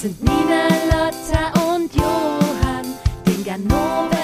Sind 0.00 0.18
Nina, 0.22 0.66
Lotta 0.90 1.74
und 1.74 1.94
Johann, 1.94 2.86
den 3.26 3.44
Ganoven 3.44 4.19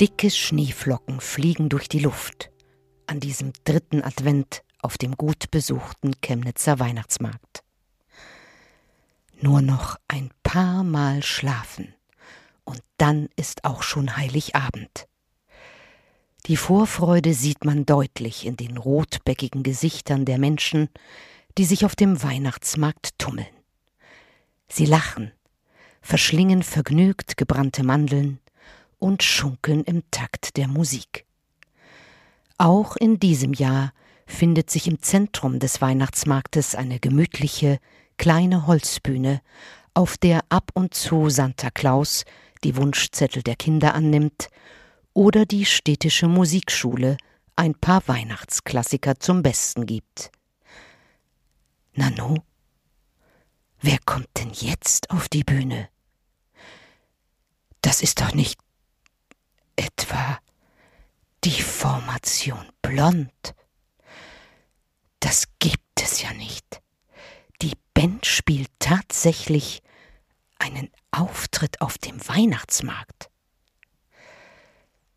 Dicke 0.00 0.30
Schneeflocken 0.30 1.20
fliegen 1.20 1.68
durch 1.68 1.88
die 1.88 1.98
Luft 1.98 2.52
an 3.08 3.18
diesem 3.18 3.52
dritten 3.64 4.00
Advent 4.04 4.62
auf 4.80 4.96
dem 4.96 5.16
gut 5.16 5.50
besuchten 5.50 6.20
Chemnitzer 6.20 6.78
Weihnachtsmarkt. 6.78 7.64
Nur 9.40 9.60
noch 9.60 9.96
ein 10.06 10.30
paar 10.44 10.84
Mal 10.84 11.24
schlafen 11.24 11.94
und 12.62 12.80
dann 12.96 13.28
ist 13.34 13.64
auch 13.64 13.82
schon 13.82 14.16
Heiligabend. 14.16 15.08
Die 16.46 16.56
Vorfreude 16.56 17.34
sieht 17.34 17.64
man 17.64 17.84
deutlich 17.84 18.46
in 18.46 18.56
den 18.56 18.76
rotbäckigen 18.76 19.64
Gesichtern 19.64 20.24
der 20.24 20.38
Menschen, 20.38 20.90
die 21.56 21.64
sich 21.64 21.84
auf 21.84 21.96
dem 21.96 22.22
Weihnachtsmarkt 22.22 23.18
tummeln. 23.18 23.48
Sie 24.68 24.86
lachen, 24.86 25.32
verschlingen 26.02 26.62
vergnügt 26.62 27.36
gebrannte 27.36 27.82
Mandeln 27.82 28.38
und 28.98 29.22
schunkeln 29.22 29.84
im 29.84 30.02
Takt 30.10 30.56
der 30.56 30.68
Musik. 30.68 31.24
Auch 32.58 32.96
in 32.96 33.20
diesem 33.20 33.52
Jahr 33.52 33.92
findet 34.26 34.70
sich 34.70 34.86
im 34.86 35.00
Zentrum 35.02 35.58
des 35.58 35.80
Weihnachtsmarktes 35.80 36.74
eine 36.74 37.00
gemütliche, 37.00 37.78
kleine 38.16 38.66
Holzbühne, 38.66 39.40
auf 39.94 40.18
der 40.18 40.40
ab 40.48 40.70
und 40.74 40.94
zu 40.94 41.30
Santa 41.30 41.70
Claus 41.70 42.24
die 42.64 42.76
Wunschzettel 42.76 43.42
der 43.42 43.56
Kinder 43.56 43.94
annimmt 43.94 44.48
oder 45.14 45.46
die 45.46 45.64
städtische 45.64 46.28
Musikschule 46.28 47.16
ein 47.56 47.74
paar 47.74 48.06
Weihnachtsklassiker 48.06 49.18
zum 49.18 49.42
Besten 49.42 49.86
gibt. 49.86 50.30
Nanu, 51.94 52.36
wer 53.80 53.98
kommt 54.04 54.28
denn 54.38 54.50
jetzt 54.52 55.10
auf 55.10 55.28
die 55.28 55.42
Bühne? 55.42 55.88
Das 57.80 58.02
ist 58.02 58.20
doch 58.20 58.34
nicht 58.34 58.60
etwa 59.78 60.38
die 61.44 61.62
Formation 61.62 62.66
blond. 62.82 63.54
Das 65.20 65.44
gibt 65.58 66.02
es 66.02 66.20
ja 66.22 66.32
nicht. 66.34 66.82
Die 67.62 67.74
Band 67.94 68.26
spielt 68.26 68.70
tatsächlich 68.78 69.82
einen 70.58 70.90
Auftritt 71.12 71.80
auf 71.80 71.96
dem 71.98 72.16
Weihnachtsmarkt. 72.28 73.30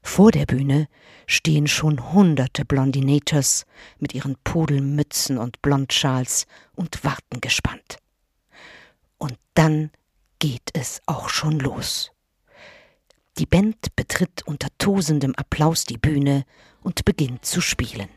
Vor 0.04 0.32
der 0.32 0.46
Bühne 0.46 0.88
stehen 1.28 1.68
schon 1.68 2.12
hunderte 2.12 2.66
Blondinators 2.66 3.66
mit 4.00 4.14
ihren 4.14 4.36
Pudelmützen 4.44 5.38
und 5.38 5.62
Blondschals 5.62 6.46
und 6.74 7.04
warten 7.04 7.42
gespannt. 7.42 7.98
Und 9.18 9.38
dann 9.54 9.92
geht 10.40 10.72
es 10.74 11.02
auch 11.06 11.30
schon 11.30 11.60
los. 11.60 12.12
Die 13.42 13.48
Band 13.48 13.96
betritt 13.96 14.44
unter 14.46 14.68
tosendem 14.78 15.34
Applaus 15.36 15.86
die 15.86 15.98
Bühne 15.98 16.44
und 16.84 17.04
beginnt 17.06 17.44
zu 17.44 17.60
spielen. 17.60 18.08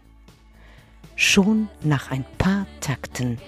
Schon 1.16 1.70
nach 1.82 2.10
ein 2.10 2.26
paar 2.36 2.66
Takten 2.80 3.38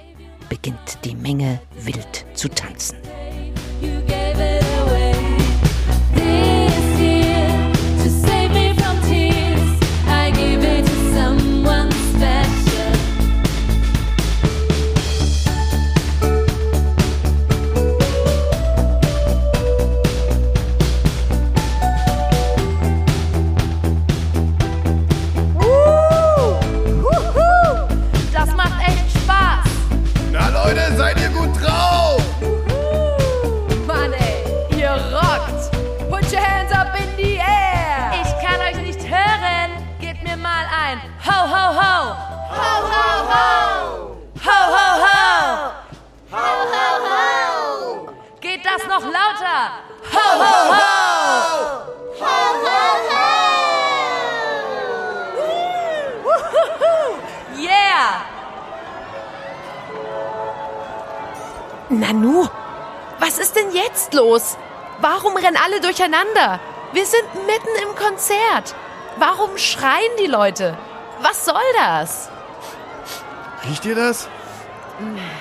beginnt 0.49 1.05
die 1.05 1.15
Menge 1.15 1.61
wild 1.79 2.25
zu 2.33 2.49
tanzen. 2.49 2.97
Das 48.87 49.03
noch 49.03 49.13
lauter? 49.13 49.71
Ho, 50.13 50.27
ho, 50.39 50.55
ho. 50.71 50.83
Ho, 52.21 52.35
ho, 52.63 52.79
ho. 56.81 56.97
Yeah. 57.57 58.23
Nanu, 61.89 62.49
was 63.19 63.39
ist 63.39 63.57
denn 63.57 63.73
jetzt 63.73 64.15
los? 64.15 64.57
Warum 65.01 65.37
rennen 65.37 65.57
alle 65.63 65.81
durcheinander? 65.81 66.61
Wir 66.93 67.07
sind 67.07 67.35
mitten 67.47 67.75
im 67.83 67.95
Konzert. 67.97 68.75
Warum 69.17 69.59
schreien 69.59 70.13
die 70.21 70.27
Leute? 70.27 70.77
Was 71.23 71.45
soll 71.45 71.55
das? 71.77 72.29
Riecht 73.65 73.85
ihr 73.85 73.95
das? 73.95 74.29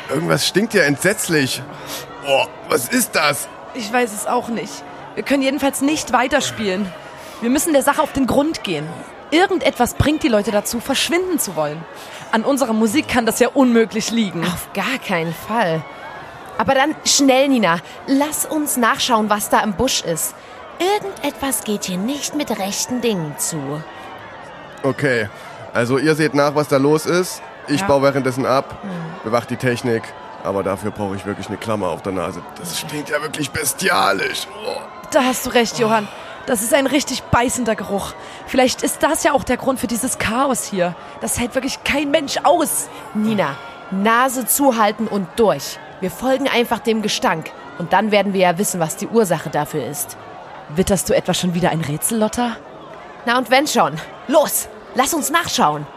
Irgendwas 0.09 0.47
stinkt 0.47 0.73
ja 0.73 0.83
entsetzlich. 0.83 1.61
Boah, 2.25 2.47
was 2.69 2.89
ist 2.89 3.15
das? 3.15 3.47
Ich 3.73 3.91
weiß 3.91 4.13
es 4.13 4.25
auch 4.25 4.47
nicht. 4.47 4.83
Wir 5.13 5.23
können 5.23 5.43
jedenfalls 5.43 5.81
nicht 5.81 6.11
weiterspielen. 6.11 6.91
Wir 7.41 7.49
müssen 7.49 7.73
der 7.73 7.83
Sache 7.83 8.01
auf 8.01 8.13
den 8.13 8.25
Grund 8.25 8.63
gehen. 8.63 8.87
Irgendetwas 9.31 9.93
bringt 9.93 10.23
die 10.23 10.27
Leute 10.27 10.51
dazu, 10.51 10.79
verschwinden 10.79 11.39
zu 11.39 11.55
wollen. 11.55 11.83
An 12.31 12.43
unserer 12.43 12.73
Musik 12.73 13.07
kann 13.07 13.25
das 13.25 13.39
ja 13.39 13.49
unmöglich 13.53 14.11
liegen. 14.11 14.43
Auf 14.43 14.69
gar 14.73 14.97
keinen 15.05 15.33
Fall. 15.33 15.83
Aber 16.57 16.73
dann 16.73 16.95
schnell, 17.05 17.47
Nina. 17.49 17.79
Lass 18.07 18.45
uns 18.45 18.77
nachschauen, 18.77 19.29
was 19.29 19.49
da 19.49 19.59
im 19.61 19.73
Busch 19.73 20.01
ist. 20.01 20.33
Irgendetwas 20.79 21.63
geht 21.63 21.85
hier 21.85 21.97
nicht 21.97 22.35
mit 22.35 22.57
rechten 22.59 23.01
Dingen 23.01 23.35
zu. 23.37 23.83
Okay, 24.83 25.29
also 25.73 25.97
ihr 25.97 26.15
seht 26.15 26.33
nach, 26.33 26.55
was 26.55 26.67
da 26.67 26.77
los 26.77 27.05
ist. 27.05 27.41
Ich 27.67 27.83
baue 27.83 28.03
währenddessen 28.03 28.45
ab, 28.45 28.77
bewacht 29.23 29.49
die 29.49 29.57
Technik. 29.57 30.03
Aber 30.45 30.63
dafür 30.63 30.91
brauche 30.91 31.15
ich 31.15 31.25
wirklich 31.25 31.47
eine 31.47 31.57
Klammer 31.57 31.87
auf 31.87 32.03
der 32.03 32.11
Nase. 32.11 32.41
Das 32.57 32.79
stinkt 32.79 33.09
ja 33.09 33.21
wirklich 33.21 33.49
bestialisch. 33.51 34.47
Oh. 34.65 34.79
Da 35.11 35.23
hast 35.23 35.45
du 35.45 35.49
recht, 35.49 35.79
Johann. 35.79 36.07
Das 36.45 36.61
ist 36.61 36.73
ein 36.73 36.85
richtig 36.85 37.23
beißender 37.23 37.75
Geruch. 37.75 38.13
Vielleicht 38.45 38.83
ist 38.83 39.01
das 39.01 39.23
ja 39.23 39.31
auch 39.33 39.43
der 39.43 39.57
Grund 39.57 39.79
für 39.79 39.87
dieses 39.87 40.19
Chaos 40.19 40.65
hier. 40.65 40.95
Das 41.19 41.39
hält 41.39 41.55
wirklich 41.55 41.83
kein 41.83 42.11
Mensch 42.11 42.37
aus. 42.43 42.87
Nina, 43.15 43.55
Nase 43.89 44.45
zuhalten 44.45 45.07
und 45.07 45.27
durch. 45.37 45.79
Wir 46.01 46.11
folgen 46.11 46.47
einfach 46.47 46.79
dem 46.79 47.01
Gestank. 47.01 47.51
Und 47.79 47.93
dann 47.93 48.11
werden 48.11 48.33
wir 48.33 48.41
ja 48.41 48.57
wissen, 48.59 48.79
was 48.79 48.95
die 48.95 49.07
Ursache 49.07 49.49
dafür 49.49 49.85
ist. 49.87 50.17
Witterst 50.69 51.09
du 51.09 51.15
etwa 51.15 51.33
schon 51.33 51.55
wieder 51.55 51.71
ein 51.71 51.81
Rätsel, 51.81 52.19
Lotta? 52.19 52.57
Na 53.25 53.37
und 53.37 53.49
wenn 53.49 53.65
schon. 53.65 53.93
Los, 54.27 54.69
lass 54.93 55.13
uns 55.13 55.31
nachschauen. 55.31 55.87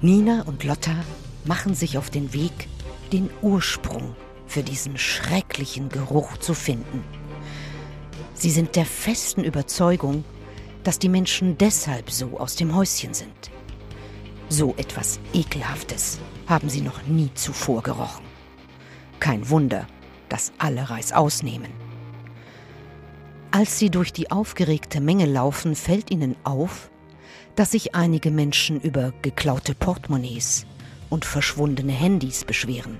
Nina 0.00 0.42
und 0.42 0.62
Lotta 0.62 0.94
machen 1.44 1.74
sich 1.74 1.98
auf 1.98 2.08
den 2.08 2.32
Weg, 2.32 2.68
den 3.12 3.30
Ursprung 3.42 4.14
für 4.46 4.62
diesen 4.62 4.96
schrecklichen 4.96 5.88
Geruch 5.88 6.36
zu 6.36 6.54
finden. 6.54 7.02
Sie 8.32 8.50
sind 8.50 8.76
der 8.76 8.86
festen 8.86 9.42
Überzeugung, 9.42 10.22
dass 10.84 11.00
die 11.00 11.08
Menschen 11.08 11.58
deshalb 11.58 12.12
so 12.12 12.38
aus 12.38 12.54
dem 12.54 12.76
Häuschen 12.76 13.12
sind. 13.12 13.50
So 14.48 14.72
etwas 14.76 15.18
Ekelhaftes 15.34 16.20
haben 16.46 16.68
sie 16.68 16.80
noch 16.80 17.02
nie 17.02 17.30
zuvor 17.34 17.82
gerochen. 17.82 18.24
Kein 19.18 19.50
Wunder, 19.50 19.84
dass 20.28 20.52
alle 20.58 20.88
Reißaus 20.88 21.42
nehmen. 21.42 21.72
Als 23.50 23.80
sie 23.80 23.90
durch 23.90 24.12
die 24.12 24.30
aufgeregte 24.30 25.00
Menge 25.00 25.26
laufen, 25.26 25.74
fällt 25.74 26.12
ihnen 26.12 26.36
auf, 26.44 26.88
dass 27.58 27.72
sich 27.72 27.96
einige 27.96 28.30
Menschen 28.30 28.80
über 28.80 29.12
geklaute 29.20 29.74
Portemonnaies 29.74 30.64
und 31.10 31.24
verschwundene 31.24 31.90
Handys 31.90 32.44
beschweren. 32.44 32.98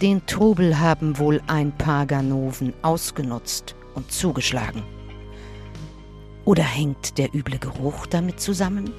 Den 0.00 0.24
Trubel 0.24 0.78
haben 0.78 1.18
wohl 1.18 1.42
ein 1.46 1.76
paar 1.76 2.06
Ganoven 2.06 2.72
ausgenutzt 2.80 3.74
und 3.94 4.10
zugeschlagen. 4.10 4.82
Oder 6.46 6.62
hängt 6.62 7.18
der 7.18 7.34
üble 7.34 7.58
Geruch 7.58 8.06
damit 8.06 8.40
zusammen? 8.40 8.90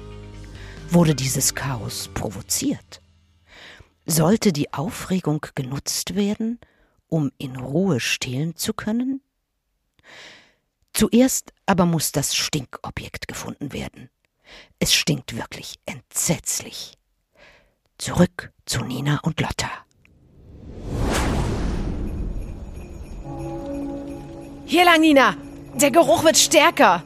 Wurde 0.88 1.16
dieses 1.16 1.56
Chaos 1.56 2.08
provoziert? 2.14 3.02
Sollte 4.06 4.52
die 4.52 4.72
Aufregung 4.72 5.44
genutzt 5.56 6.14
werden, 6.14 6.60
um 7.08 7.32
in 7.38 7.56
Ruhe 7.56 7.98
stehlen 7.98 8.54
zu 8.54 8.72
können? 8.72 9.20
Zuerst 11.02 11.52
aber 11.66 11.84
muss 11.84 12.12
das 12.12 12.36
Stinkobjekt 12.36 13.26
gefunden 13.26 13.72
werden. 13.72 14.08
Es 14.78 14.94
stinkt 14.94 15.36
wirklich 15.36 15.74
entsetzlich. 15.84 16.96
Zurück 17.98 18.52
zu 18.66 18.84
Nina 18.84 19.18
und 19.24 19.40
Lotta. 19.40 19.68
Hier 24.64 24.84
lang, 24.84 25.00
Nina. 25.00 25.34
Der 25.74 25.90
Geruch 25.90 26.22
wird 26.22 26.38
stärker. 26.38 27.02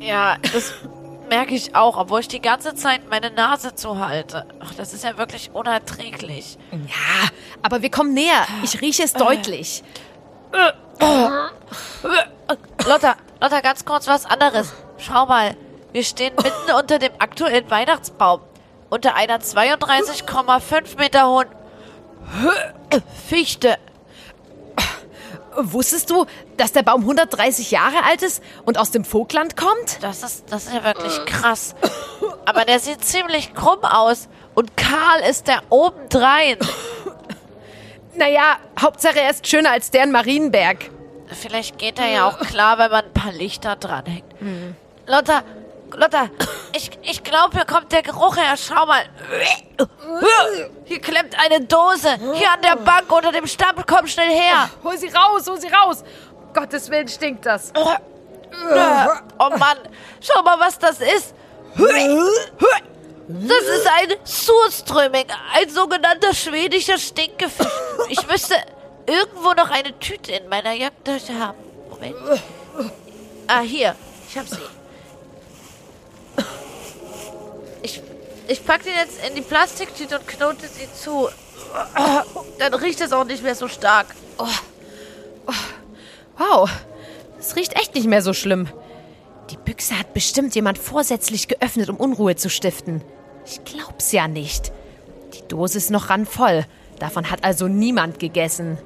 Ja, 0.00 0.38
das 0.54 0.72
merke 1.28 1.54
ich 1.54 1.74
auch, 1.74 1.98
obwohl 1.98 2.20
ich 2.20 2.28
die 2.28 2.40
ganze 2.40 2.74
Zeit 2.74 3.10
meine 3.10 3.30
Nase 3.30 3.74
zuhalte. 3.74 4.46
Ach, 4.60 4.72
das 4.72 4.94
ist 4.94 5.04
ja 5.04 5.18
wirklich 5.18 5.50
unerträglich. 5.52 6.56
Ja, 6.72 7.28
aber 7.60 7.82
wir 7.82 7.90
kommen 7.90 8.14
näher. 8.14 8.46
Ich 8.62 8.80
rieche 8.80 9.02
es 9.02 9.12
deutlich. 9.12 9.82
Lotta, 12.86 13.16
Lotta, 13.40 13.60
ganz 13.60 13.84
kurz 13.84 14.06
was 14.06 14.24
anderes. 14.24 14.72
Schau 14.98 15.26
mal, 15.26 15.56
wir 15.92 16.04
stehen 16.04 16.34
mitten 16.42 16.72
unter 16.78 16.98
dem 16.98 17.12
aktuellen 17.18 17.70
Weihnachtsbaum. 17.70 18.40
Unter 18.88 19.14
einer 19.14 19.38
32,5 19.38 20.98
Meter 20.98 21.28
hohen 21.28 21.48
Fichte. 23.28 23.78
Wusstest 25.58 26.10
du, 26.10 26.26
dass 26.56 26.72
der 26.72 26.82
Baum 26.82 27.00
130 27.00 27.70
Jahre 27.70 28.04
alt 28.04 28.22
ist 28.22 28.42
und 28.64 28.78
aus 28.78 28.90
dem 28.90 29.04
Vogtland 29.04 29.56
kommt? 29.56 30.02
Das 30.02 30.22
ist, 30.22 30.52
das 30.52 30.66
ist 30.66 30.74
ja 30.74 30.84
wirklich 30.84 31.24
krass. 31.24 31.74
Aber 32.44 32.64
der 32.64 32.78
sieht 32.78 33.04
ziemlich 33.04 33.54
krumm 33.54 33.82
aus. 33.82 34.28
Und 34.54 34.76
Karl 34.76 35.20
ist 35.28 35.48
der 35.48 35.62
obendrein. 35.70 36.58
Naja, 38.14 38.58
Hauptsache 38.80 39.20
er 39.20 39.30
ist 39.30 39.46
schöner 39.46 39.72
als 39.72 39.90
der 39.90 40.04
in 40.04 40.12
Marienberg. 40.12 40.90
Vielleicht 41.32 41.78
geht 41.78 41.98
er 41.98 42.08
ja 42.08 42.28
auch 42.28 42.38
klar, 42.38 42.78
wenn 42.78 42.90
man 42.90 43.04
ein 43.04 43.12
paar 43.12 43.32
Lichter 43.32 43.76
dranhängt. 43.76 44.24
Lotta, 45.06 45.42
Lotta, 45.92 46.30
ich, 46.72 46.90
ich 47.02 47.22
glaube, 47.22 47.56
hier 47.56 47.64
kommt 47.64 47.92
der 47.92 48.02
Geruch 48.02 48.36
her. 48.36 48.54
Schau 48.56 48.86
mal. 48.86 49.04
Hier 50.84 51.00
klemmt 51.00 51.36
eine 51.38 51.64
Dose. 51.64 52.16
Hier 52.34 52.52
an 52.52 52.62
der 52.62 52.76
Bank 52.76 53.10
unter 53.10 53.32
dem 53.32 53.46
Stapel. 53.46 53.84
Komm 53.86 54.06
schnell 54.06 54.30
her. 54.30 54.70
Hol 54.82 54.96
sie 54.98 55.08
raus, 55.08 55.46
hol 55.48 55.60
sie 55.60 55.68
raus. 55.68 56.04
Um 56.32 56.52
Gottes 56.52 56.90
Willen 56.90 57.08
stinkt 57.08 57.44
das. 57.46 57.72
Oh 59.38 59.50
Mann, 59.58 59.78
schau 60.20 60.42
mal, 60.42 60.58
was 60.58 60.78
das 60.78 61.00
ist. 61.00 61.34
Das 63.28 63.60
ist 63.60 63.86
ein 63.86 64.14
Surströmming, 64.24 65.26
ein 65.54 65.68
sogenannter 65.68 66.32
schwedischer 66.32 66.96
Stinkefisch. 66.96 67.66
Ich 68.08 68.24
müsste 68.26 68.54
irgendwo 69.06 69.52
noch 69.52 69.70
eine 69.70 69.98
Tüte 69.98 70.32
in 70.32 70.48
meiner 70.48 70.72
Jackentasche 70.72 71.38
haben. 71.38 71.58
Moment. 71.90 72.16
Ah, 73.46 73.60
hier. 73.60 73.94
Ich 74.28 74.36
hab 74.36 74.48
sie. 74.48 74.58
Ich, 77.82 78.02
ich 78.48 78.64
pack 78.64 78.82
den 78.82 78.94
jetzt 78.94 79.24
in 79.26 79.34
die 79.34 79.42
Plastiktüte 79.42 80.18
und 80.18 80.26
knote 80.26 80.66
sie 80.68 80.88
zu. 80.92 81.28
Dann 82.58 82.74
riecht 82.74 83.00
es 83.00 83.12
auch 83.12 83.24
nicht 83.24 83.42
mehr 83.42 83.54
so 83.54 83.68
stark. 83.68 84.06
Wow, 86.38 86.68
es 87.38 87.56
riecht 87.56 87.78
echt 87.78 87.94
nicht 87.94 88.06
mehr 88.06 88.22
so 88.22 88.32
schlimm. 88.32 88.68
Die 89.50 89.56
Büchse 89.56 89.98
hat 89.98 90.12
bestimmt 90.12 90.54
jemand 90.54 90.78
vorsätzlich 90.78 91.48
geöffnet, 91.48 91.88
um 91.88 91.96
Unruhe 91.96 92.36
zu 92.36 92.50
stiften. 92.50 93.02
Ich 93.46 93.64
glaub's 93.64 94.10
ja 94.12 94.26
nicht. 94.26 94.72
Die 95.34 95.46
Dose 95.46 95.78
ist 95.78 95.90
noch 95.90 96.10
randvoll. 96.10 96.66
Davon 96.98 97.30
hat 97.30 97.44
also 97.44 97.68
niemand 97.68 98.18
gegessen. 98.18 98.78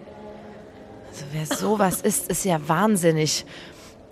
Also 1.20 1.32
wer 1.32 1.56
sowas 1.56 2.00
isst, 2.00 2.28
ist 2.28 2.44
ja 2.46 2.66
wahnsinnig. 2.66 3.44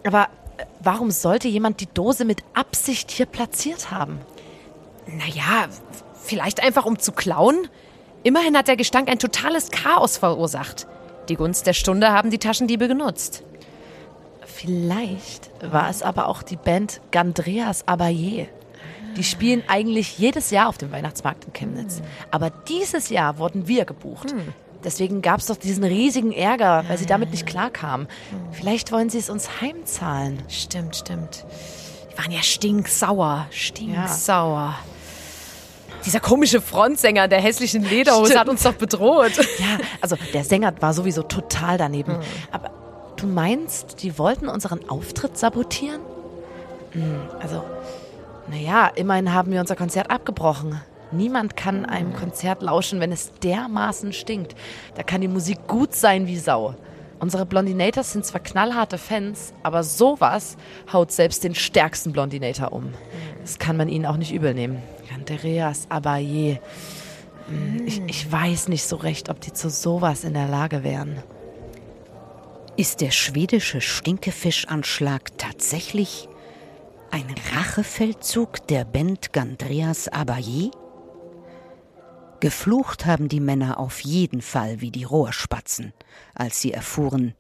Aber 0.05 0.25
äh, 0.59 0.65
warum 0.81 1.11
sollte 1.11 1.49
jemand 1.49 1.81
die 1.81 1.87
Dose 1.87 2.27
mit 2.27 2.43
Absicht 2.53 3.11
hier 3.11 3.25
platziert 3.25 3.91
haben? 3.91 4.19
Naja, 5.07 5.69
vielleicht 6.23 6.63
einfach 6.63 6.85
um 6.85 6.99
zu 6.99 7.13
klauen? 7.13 7.69
Immerhin 8.25 8.57
hat 8.57 8.69
der 8.69 8.77
Gestank 8.77 9.09
ein 9.09 9.19
totales 9.19 9.71
Chaos 9.71 10.19
verursacht. 10.19 10.87
Die 11.31 11.37
Gunst 11.37 11.67
der 11.67 11.73
Stunde 11.73 12.13
haben 12.13 12.31
die 12.31 12.39
Taschendiebe 12.39 12.89
genutzt. 12.89 13.43
Vielleicht 14.45 15.51
war 15.63 15.89
es 15.89 16.03
aber 16.03 16.27
auch 16.27 16.43
die 16.43 16.57
Band 16.57 17.01
Gandreas 17.11 17.89
Abaye. 17.89 18.49
Die 19.17 19.25
spielen 19.25 19.63
eigentlich 19.67 20.19
jedes 20.19 20.51
Jahr 20.51 20.69
auf 20.69 20.77
dem 20.77 20.93
Weihnachtsmarkt 20.93 21.47
in 21.47 21.53
Chemnitz. 21.55 22.03
Aber 22.31 22.51
dieses 22.51 23.09
Jahr 23.09 23.39
wurden 23.39 23.67
wir 23.67 23.87
gebucht. 23.87 24.35
Deswegen 24.85 25.23
gab 25.23 25.41
es 25.41 25.47
doch 25.47 25.57
diesen 25.57 25.83
riesigen 25.85 26.33
Ärger, 26.33 26.85
weil 26.89 26.99
sie 26.99 27.07
damit 27.07 27.31
nicht 27.33 27.47
klarkamen. 27.47 28.07
Vielleicht 28.53 28.93
wollen 28.93 29.11
sie 29.11 29.19
es 29.19 29.29
uns 29.29 29.61
heimzahlen. 29.61 30.43
Stimmt, 30.49 30.97
stimmt. 30.97 31.45
Die 32.13 32.19
waren 32.19 32.31
ja 32.31 32.43
stinksauer. 32.43 33.47
Stinksauer. 33.51 34.77
Dieser 36.05 36.21
komische 36.21 36.61
Frontsänger 36.61 37.27
der 37.27 37.41
hässlichen 37.41 37.83
Lederhose 37.83 38.27
Stimmt. 38.27 38.41
hat 38.41 38.49
uns 38.49 38.63
doch 38.63 38.75
bedroht. 38.75 39.33
Ja, 39.59 39.79
also 40.01 40.17
der 40.33 40.45
Sänger 40.45 40.73
war 40.81 40.95
sowieso 40.95 41.23
total 41.23 41.79
daneben. 41.79 42.17
Aber 42.53 42.71
du 43.17 43.27
meinst, 43.27 44.03
die 44.03 44.17
wollten 44.19 44.49
unseren 44.49 44.89
Auftritt 44.89 45.37
sabotieren? 45.37 46.01
Hm, 46.93 47.21
also, 47.41 47.65
naja, 48.49 48.87
immerhin 48.95 49.35
haben 49.35 49.51
wir 49.51 49.61
unser 49.61 49.75
Konzert 49.75 50.11
abgebrochen. 50.11 50.81
Niemand 51.11 51.57
kann 51.57 51.87
einem 51.87 52.13
Konzert 52.13 52.63
lauschen, 52.63 53.01
wenn 53.01 53.13
es 53.13 53.33
dermaßen 53.43 54.13
stinkt. 54.13 54.55
Da 54.95 55.03
kann 55.03 55.21
die 55.21 55.29
Musik 55.29 55.67
gut 55.67 55.95
sein 55.95 56.27
wie 56.27 56.37
Sau. 56.39 56.75
Unsere 57.21 57.47
Blondinators 57.47 58.13
sind 58.13 58.25
zwar 58.25 58.41
knallharte 58.41 58.99
Fans, 58.99 59.53
aber 59.63 59.83
sowas 59.83 60.57
haut 60.93 61.11
selbst 61.11 61.43
den 61.43 61.55
stärksten 61.55 62.13
Blondinator 62.13 62.73
um. 62.73 62.93
Das 63.41 63.59
kann 63.59 63.77
man 63.77 63.89
ihnen 63.89 64.07
auch 64.07 64.17
nicht 64.17 64.33
übel 64.33 64.55
nehmen. 64.55 64.83
Andreas 65.15 65.87
Abaye. 65.91 66.61
Hm, 67.49 67.87
Ich, 67.87 68.03
ich 68.07 68.31
weiß 68.31 68.69
nicht 68.69 68.85
so 68.85 68.97
recht, 68.97 69.31
ob 69.31 69.41
die 69.41 69.53
zu 69.53 69.69
sowas 69.71 70.23
in 70.25 70.35
der 70.35 70.47
Lage 70.47 70.85
wären. 70.85 71.23
Ist 72.77 73.01
der 73.01 73.11
schwedische 73.11 73.81
Stinkefischanschlag 73.81 75.37
tatsächlich 75.37 76.29
ein 77.11 77.27
Rachefeldzug 77.57 78.65
der 78.69 78.85
Band 78.85 79.33
Gandreas 79.33 80.07
Abaye? 80.09 80.71
Geflucht 82.41 83.05
haben 83.05 83.29
die 83.29 83.41
Männer 83.41 83.79
auf 83.81 84.01
jeden 84.01 84.43
Fall 84.43 84.81
wie 84.81 84.93
die 84.93 85.05
Rohrspatzen, 85.05 85.93
als 86.35 86.61
sie 86.61 86.73
erfuhren, 86.73 87.35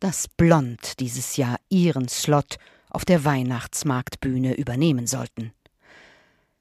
dass 0.00 0.28
Blond 0.28 1.00
dieses 1.00 1.36
Jahr 1.36 1.58
ihren 1.68 2.08
Slot 2.08 2.56
auf 2.88 3.04
der 3.04 3.24
Weihnachtsmarktbühne 3.24 4.54
übernehmen 4.54 5.06
sollten. 5.06 5.52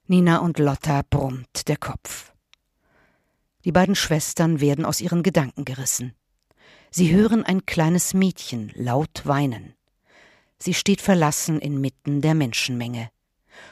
Nina 0.08 0.40
und 0.40 0.60
Lotta 0.60 1.04
brummt 1.10 1.70
der 1.70 1.78
Kopf. 1.78 2.34
Die 3.64 3.72
beiden 3.72 3.96
Schwestern 3.96 4.60
werden 4.60 4.84
aus 4.84 5.00
ihren 5.00 5.24
Gedanken 5.24 5.64
gerissen. 5.64 6.14
Sie 6.92 7.14
hören 7.14 7.44
ein 7.44 7.66
kleines 7.66 8.14
Mädchen 8.14 8.74
laut 8.76 9.26
weinen. 9.26 9.74
Sie 10.60 10.74
steht 10.74 11.02
verlassen 11.02 11.60
inmitten 11.60 12.22
der 12.22 12.36
Menschenmenge. 12.36 13.10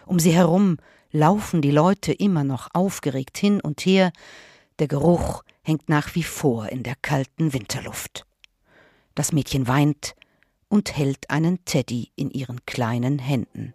Um 0.06 0.20
sie 0.20 0.34
herum 0.34 0.78
laufen 1.12 1.62
die 1.62 1.72
Leute 1.72 2.14
immer 2.14 2.44
noch 2.44 2.70
aufgeregt 2.74 3.38
hin 3.38 3.62
und 3.62 3.82
her, 3.82 4.12
der 4.80 4.88
Geruch 4.88 5.44
hängt 5.62 5.90
nach 5.90 6.16
wie 6.16 6.24
vor 6.24 6.70
in 6.70 6.84
der 6.84 6.96
kalten 7.02 7.54
Winterluft. 7.54 8.26
Das 9.16 9.32
Mädchen 9.32 9.68
weint 9.68 10.16
und 10.70 10.96
hält 10.96 11.30
einen 11.30 11.64
Teddy 11.66 12.12
in 12.16 12.32
ihren 12.32 12.66
kleinen 12.66 13.20
Händen. 13.20 13.74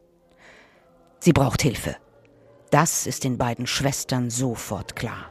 Sie 1.20 1.32
braucht 1.32 1.62
Hilfe. 1.62 1.96
Das 2.70 3.06
ist 3.06 3.24
den 3.24 3.38
beiden 3.38 3.66
Schwestern 3.66 4.30
sofort 4.30 4.96
klar. 4.96 5.30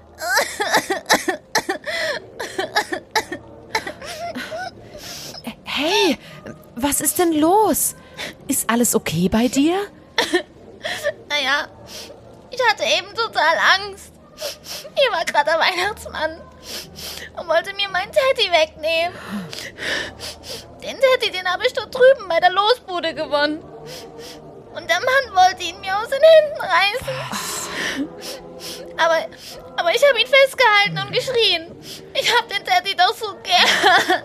Hey, 5.64 6.18
was 6.76 7.02
ist 7.02 7.20
denn 7.20 7.34
los? 7.34 7.96
Ist 8.48 8.70
alles 8.70 8.96
okay 8.96 9.28
bei 9.28 9.48
dir? 9.50 9.76
Naja, 11.30 11.68
ich 12.51 12.60
hatte 12.70 12.84
eben 12.84 13.13
total 13.15 13.58
Angst. 13.80 14.12
Hier 14.96 15.12
war 15.12 15.25
gerade 15.25 15.51
der 15.51 15.60
Weihnachtsmann. 15.60 16.42
und 17.38 17.48
wollte 17.48 17.74
mir 17.74 17.89
meinen 17.89 18.12
Teddy 18.12 18.51
wegnehmen. 18.51 19.18
Den 20.82 21.00
Teddy, 21.00 21.32
den 21.32 21.51
habe 21.51 21.65
ich 21.65 21.74
dort 21.74 21.94
drüben 21.94 22.27
bei 22.27 22.39
der 22.39 22.51
Losbude 22.51 23.13
gewonnen. 23.13 23.63
Und 24.74 24.89
der 24.89 25.00
Mann 25.00 25.36
wollte 25.36 25.63
ihn 25.63 25.80
mir 25.80 25.98
aus 25.98 26.10
den 26.10 26.22
Händen 26.22 26.62
reißen. 26.62 27.15
Aber, 28.98 29.25
aber 29.77 29.96
ich 29.96 30.08
habe 30.08 30.20
ihn 30.20 30.27
festgehalten 30.27 30.98
und 31.00 31.12
geschrien. 31.13 31.75
Ich 32.13 32.34
habe 32.36 32.48
den 32.48 32.63
Teddy 32.65 32.96
doch 32.96 33.15
so 33.15 33.36
gern. 33.44 34.24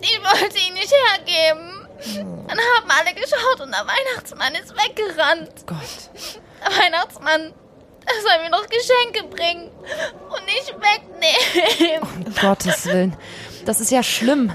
Ich 0.00 0.18
wollte 0.22 0.58
ihn 0.58 0.74
nicht 0.74 0.92
hergeben. 0.92 1.79
Dann 2.14 2.58
haben 2.58 2.90
alle 2.90 3.14
geschaut 3.14 3.60
und 3.60 3.70
der 3.70 3.86
Weihnachtsmann 3.86 4.54
ist 4.54 4.72
weggerannt. 4.74 5.66
Gott. 5.66 6.10
Der 6.64 6.84
Weihnachtsmann, 6.84 7.52
der 8.06 8.22
soll 8.22 8.42
mir 8.42 8.50
noch 8.50 8.66
Geschenke 8.68 9.24
bringen 9.28 9.70
und 10.28 10.44
nicht 10.46 10.74
wegnehmen. 10.74 12.02
Um 12.26 12.34
Gottes 12.34 12.86
Willen. 12.86 13.16
Das 13.64 13.80
ist 13.80 13.90
ja 13.90 14.02
schlimm. 14.02 14.54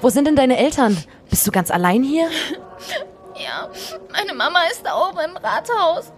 Wo 0.00 0.10
sind 0.10 0.26
denn 0.26 0.36
deine 0.36 0.58
Eltern? 0.58 1.02
Bist 1.28 1.46
du 1.46 1.50
ganz 1.50 1.70
allein 1.70 2.02
hier? 2.02 2.30
Ja, 3.36 3.70
meine 4.10 4.34
Mama 4.34 4.64
ist 4.70 4.84
da 4.84 4.96
oben 5.08 5.18
im 5.20 5.36
Rathaus. 5.36 6.12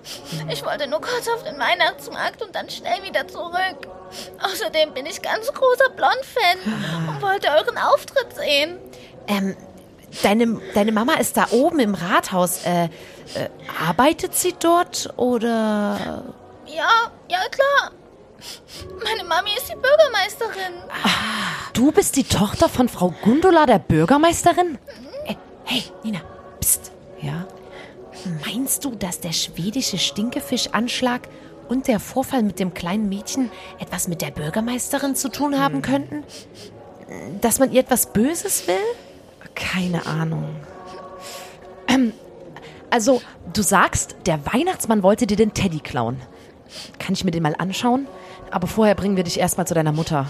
Ich 0.49 0.65
wollte 0.65 0.87
nur 0.87 1.01
kurz 1.01 1.29
auf 1.29 1.43
den 1.45 1.59
Weihnachtsmarkt 1.59 2.43
und 2.43 2.55
dann 2.55 2.71
schnell 2.71 3.03
wieder 3.03 3.29
zurück. 3.29 3.89
Außerdem 4.43 4.95
bin 4.95 5.07
ich 5.07 5.21
ganz 5.21 5.53
großer 5.53 5.91
Blond-Fan 5.91 7.09
und 7.09 7.23
wollte 7.23 7.49
euren 7.49 7.77
Auftritt 7.77 8.35
sehen. 8.35 8.79
Ähm, 9.29 9.57
deine, 10.23 10.61
deine 10.75 10.93
Mama 10.93 11.15
ist 11.15 11.37
da 11.37 11.49
oben 11.51 11.81
im 11.81 11.95
Rathaus. 11.95 12.65
Äh, 12.65 12.85
äh, 12.85 13.49
arbeitet 13.87 14.35
sie 14.35 14.55
dort 14.59 15.13
oder? 15.17 16.25
Ja, 16.67 17.11
ja 17.29 17.41
klar. 17.51 17.93
Meine 19.05 19.25
Mami 19.25 19.51
ist 19.57 19.69
die 19.69 19.75
Bürgermeisterin. 19.75 20.75
Du 21.73 21.93
bist 21.93 22.17
die 22.17 22.25
Tochter 22.25 22.69
von 22.69 22.89
Frau 22.89 23.13
Gundula, 23.23 23.67
der 23.67 23.79
Bürgermeisterin? 23.79 24.79
Äh, 25.27 25.35
hey, 25.65 25.85
Nina, 26.03 26.21
pst. 26.61 26.91
Ja. 27.21 27.47
Meinst 28.47 28.85
du, 28.85 28.95
dass 28.95 29.21
der 29.21 29.33
schwedische 29.33 29.99
Stinkefischanschlag 29.99 31.29
und 31.69 31.87
der 31.87 32.01
Vorfall 32.01 32.43
mit 32.43 32.59
dem 32.59 32.75
kleinen 32.75 33.09
Mädchen 33.09 33.51
etwas 33.79 34.09
mit 34.09 34.23
der 34.23 34.31
Bürgermeisterin 34.31 35.15
zu 35.17 35.31
tun 35.31 35.59
haben 35.61 35.83
könnten? 35.83 36.25
Dass 37.41 37.59
man 37.59 37.73
ihr 37.73 37.81
etwas 37.81 38.13
Böses 38.13 38.67
will? 38.67 38.75
Keine 39.55 40.07
Ahnung. 40.07 40.55
Ähm, 41.89 42.13
also, 42.91 43.23
du 43.53 43.63
sagst, 43.63 44.17
der 44.27 44.45
Weihnachtsmann 44.53 45.03
wollte 45.03 45.27
dir 45.27 45.37
den 45.37 45.55
Teddy 45.55 45.81
klauen. 45.81 46.21
Kann 46.99 47.15
ich 47.15 47.25
mir 47.25 47.31
den 47.31 47.43
mal 47.43 47.55
anschauen? 47.59 48.07
Aber 48.51 48.67
vorher 48.67 48.95
bringen 48.95 49.17
wir 49.17 49.25
dich 49.25 49.39
erstmal 49.39 49.67
zu 49.67 49.75
deiner 49.75 49.93
Mutter. 49.93 50.27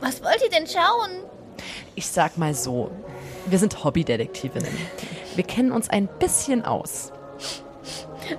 Was 0.00 0.22
wollt 0.22 0.42
ihr 0.42 0.50
denn 0.50 0.66
schauen? 0.66 1.10
Ich 1.94 2.08
sag 2.08 2.38
mal 2.38 2.54
so, 2.54 2.90
wir 3.46 3.58
sind 3.58 3.82
Hobbydetektivinnen. 3.84 4.76
Wir 5.34 5.44
kennen 5.44 5.72
uns 5.72 5.90
ein 5.90 6.08
bisschen 6.18 6.64
aus. 6.64 7.12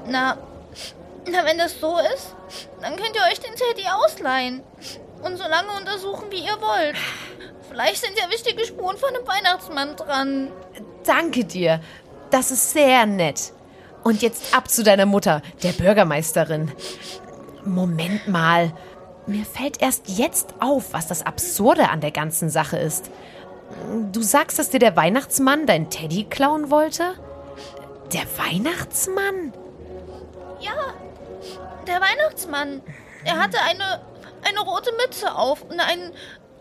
Na, 0.08 0.38
na, 1.30 1.46
wenn 1.46 1.58
das 1.58 1.80
so 1.80 1.98
ist, 2.16 2.36
dann 2.82 2.96
könnt 2.96 3.16
ihr 3.16 3.22
euch 3.32 3.40
den 3.40 3.56
Teddy 3.56 3.88
ausleihen. 3.88 4.64
Und 5.22 5.38
so 5.38 5.44
lange 5.44 5.70
untersuchen, 5.78 6.32
wie 6.32 6.46
ihr 6.46 6.58
wollt. 6.62 6.96
Vielleicht 7.70 8.02
sind 8.02 8.18
ja 8.18 8.30
wichtige 8.30 8.66
Spuren 8.66 8.98
von 8.98 9.14
dem 9.14 9.28
Weihnachtsmann 9.28 9.96
dran. 9.96 10.52
Danke 11.06 11.46
dir. 11.46 11.82
Das 12.32 12.52
ist 12.52 12.72
sehr 12.72 13.06
nett. 13.06 13.54
Und 14.04 14.22
jetzt 14.22 14.56
ab 14.56 14.70
zu 14.70 14.84
deiner 14.84 15.06
Mutter, 15.06 15.42
der 15.64 15.74
Bürgermeisterin. 15.74 16.72
Moment 17.64 18.28
mal. 18.28 18.74
Mir 19.28 19.46
fällt 19.46 19.82
erst 19.82 20.10
jetzt 20.10 20.56
auf, 20.60 20.94
was 20.94 21.08
das 21.08 21.26
Absurde 21.26 21.90
an 21.90 22.02
der 22.02 22.12
ganzen 22.12 22.50
Sache 22.50 22.78
ist. 22.78 23.12
Du 24.12 24.22
sagst, 24.22 24.58
dass 24.58 24.72
dir 24.72 24.80
der 24.80 24.96
Weihnachtsmann 24.96 25.68
dein 25.68 25.90
Teddy 25.90 26.24
klauen 26.24 26.72
wollte? 26.72 27.14
Der 28.14 28.24
Weihnachtsmann? 28.38 29.54
Ja, 30.60 30.74
der 31.86 32.02
Weihnachtsmann. 32.02 32.82
Er 33.24 33.38
hatte 33.38 33.58
eine, 33.62 34.02
eine 34.48 34.60
rote 34.62 34.92
Mütze 34.94 35.36
auf 35.36 35.62
und 35.64 35.80
einen, 35.80 36.12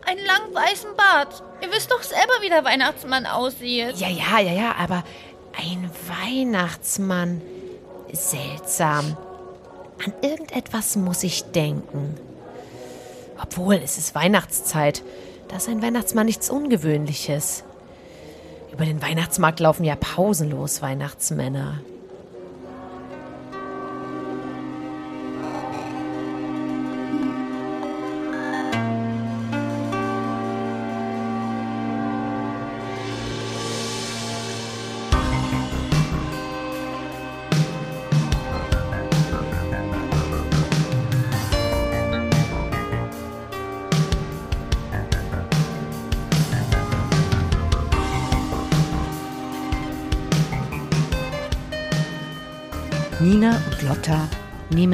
einen 0.08 0.24
langen 0.24 0.54
weißen 0.54 0.96
Bart. 0.96 1.42
Ihr 1.60 1.70
wisst 1.70 1.90
doch 1.90 2.02
selber, 2.02 2.32
wie 2.40 2.48
der 2.48 2.64
Weihnachtsmann 2.64 3.26
aussieht. 3.26 3.96
Ja, 3.96 4.08
ja, 4.08 4.40
ja, 4.40 4.52
ja, 4.52 4.74
aber 4.78 5.04
ein 5.56 5.90
Weihnachtsmann. 6.06 7.42
Seltsam. 8.12 9.16
An 10.04 10.12
irgendetwas 10.22 10.96
muss 10.96 11.22
ich 11.24 11.44
denken. 11.44 12.18
Obwohl, 13.40 13.74
es 13.74 13.98
ist 13.98 14.14
Weihnachtszeit. 14.14 15.02
Da 15.48 15.56
ist 15.56 15.68
ein 15.68 15.82
Weihnachtsmann 15.82 16.26
nichts 16.26 16.48
Ungewöhnliches. 16.48 17.64
Über 18.72 18.84
den 18.84 19.02
Weihnachtsmarkt 19.02 19.60
laufen 19.60 19.84
ja 19.84 19.96
pausenlos 19.96 20.80
Weihnachtsmänner. 20.80 21.80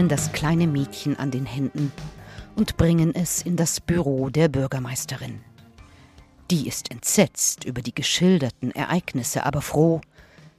Nehmen 0.04 0.10
das 0.10 0.32
kleine 0.32 0.66
Mädchen 0.66 1.18
an 1.18 1.30
den 1.30 1.46
Händen 1.46 1.90
und 2.56 2.76
bringen 2.76 3.14
es 3.14 3.40
in 3.40 3.56
das 3.56 3.80
Büro 3.80 4.28
der 4.28 4.48
Bürgermeisterin. 4.48 5.40
Die 6.50 6.68
ist 6.68 6.90
entsetzt 6.90 7.64
über 7.64 7.80
die 7.80 7.94
geschilderten 7.94 8.70
Ereignisse, 8.72 9.46
aber 9.46 9.62
froh, 9.62 10.02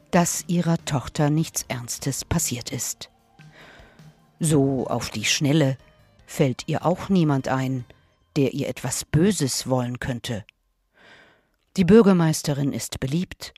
dass 0.10 0.46
ihrer 0.48 0.84
Tochter 0.86 1.30
nichts 1.30 1.64
Ernstes 1.68 2.25
passiert 2.25 2.72
ist. 2.72 3.12
So 4.40 4.88
auf 4.88 5.12
die 5.12 5.25
Schnelle 5.25 5.78
fällt 6.25 6.64
ihr 6.68 6.84
auch 6.84 7.10
niemand 7.10 7.48
ein, 7.48 7.86
der 8.38 8.56
ihr 8.56 8.68
etwas 8.68 9.06
Böses 9.06 9.70
wollen 9.70 10.00
könnte. 10.00 10.44
Die 11.78 11.86
Bürgermeisterin 11.86 12.74
ist 12.74 13.00
beliebt, 13.00 13.54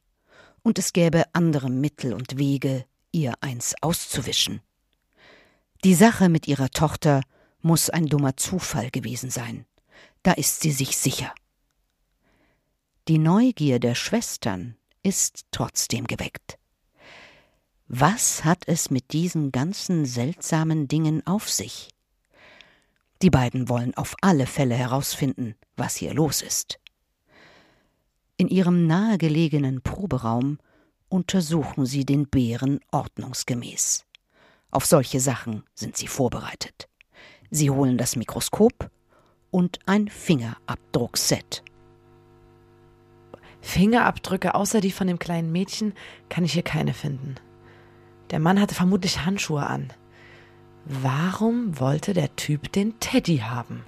und 0.64 0.80
es 0.80 0.92
gäbe 0.92 1.24
andere 1.32 1.70
Mittel 1.70 2.14
und 2.14 2.38
Wege, 2.38 2.84
ihr 3.14 3.36
eins 3.40 3.74
auszuwischen. 3.82 4.60
Die 5.84 5.94
Sache 5.94 6.30
mit 6.30 6.48
ihrer 6.48 6.70
Tochter 6.70 7.22
muss 7.62 7.90
ein 7.90 8.08
dummer 8.08 8.36
Zufall 8.36 8.90
gewesen 8.90 9.30
sein. 9.30 9.66
Da 10.24 10.34
ist 10.34 10.62
sie 10.62 10.72
sich 10.72 10.98
sicher. 10.98 11.34
Die 13.08 13.20
Neugier 13.20 13.80
der 13.80 13.96
Schwestern 13.96 14.76
ist 15.04 15.46
trotzdem 15.52 16.08
geweckt. 16.08 16.58
Was 17.88 18.44
hat 18.44 18.64
es 18.68 18.90
mit 18.90 19.14
diesen 19.14 19.52
ganzen 19.52 20.06
seltsamen 20.06 20.88
Dingen 20.88 21.26
auf 21.26 21.50
sich? 21.50 21.90
Die 23.22 23.30
beiden 23.30 23.70
wollen 23.70 23.96
auf 23.96 24.16
alle 24.22 24.46
Fälle 24.46 24.76
herausfinden, 24.76 25.56
was 25.78 25.96
hier 25.96 26.14
los 26.14 26.42
ist. 26.42 26.80
In 28.36 28.50
ihrem 28.50 28.88
nahegelegenen 28.88 29.82
Proberaum 29.82 30.60
untersuchen 31.08 31.86
sie 31.86 32.06
den 32.06 32.28
Bären 32.28 32.80
ordnungsgemäß. 32.92 34.07
Auf 34.72 34.86
solche 34.86 35.20
Sachen 35.20 35.64
sind 35.74 35.98
sie 35.98 36.08
vorbereitet. 36.08 36.90
Sie 37.50 37.70
holen 37.70 37.98
das 37.98 38.16
Mikroskop 38.16 38.90
und 39.52 39.80
ein 39.86 40.10
Fingerabdruckset. 40.10 41.64
Fingerabdrücke 43.62 44.56
außer 44.56 44.82
die 44.82 44.92
von 44.92 45.08
dem 45.08 45.20
kleinen 45.20 45.52
Mädchen 45.52 45.94
kann 46.30 46.46
ich 46.46 46.54
hier 46.54 46.64
keine 46.64 46.94
finden. 46.94 47.36
Der 48.32 48.40
Mann 48.40 48.60
hatte 48.60 48.76
vermutlich 48.76 49.26
Handschuhe 49.26 49.66
an. 49.66 49.92
Warum 50.86 51.80
wollte 51.80 52.14
der 52.14 52.36
Typ 52.36 52.72
den 52.72 53.00
Teddy 53.00 53.40
haben? 53.40 53.84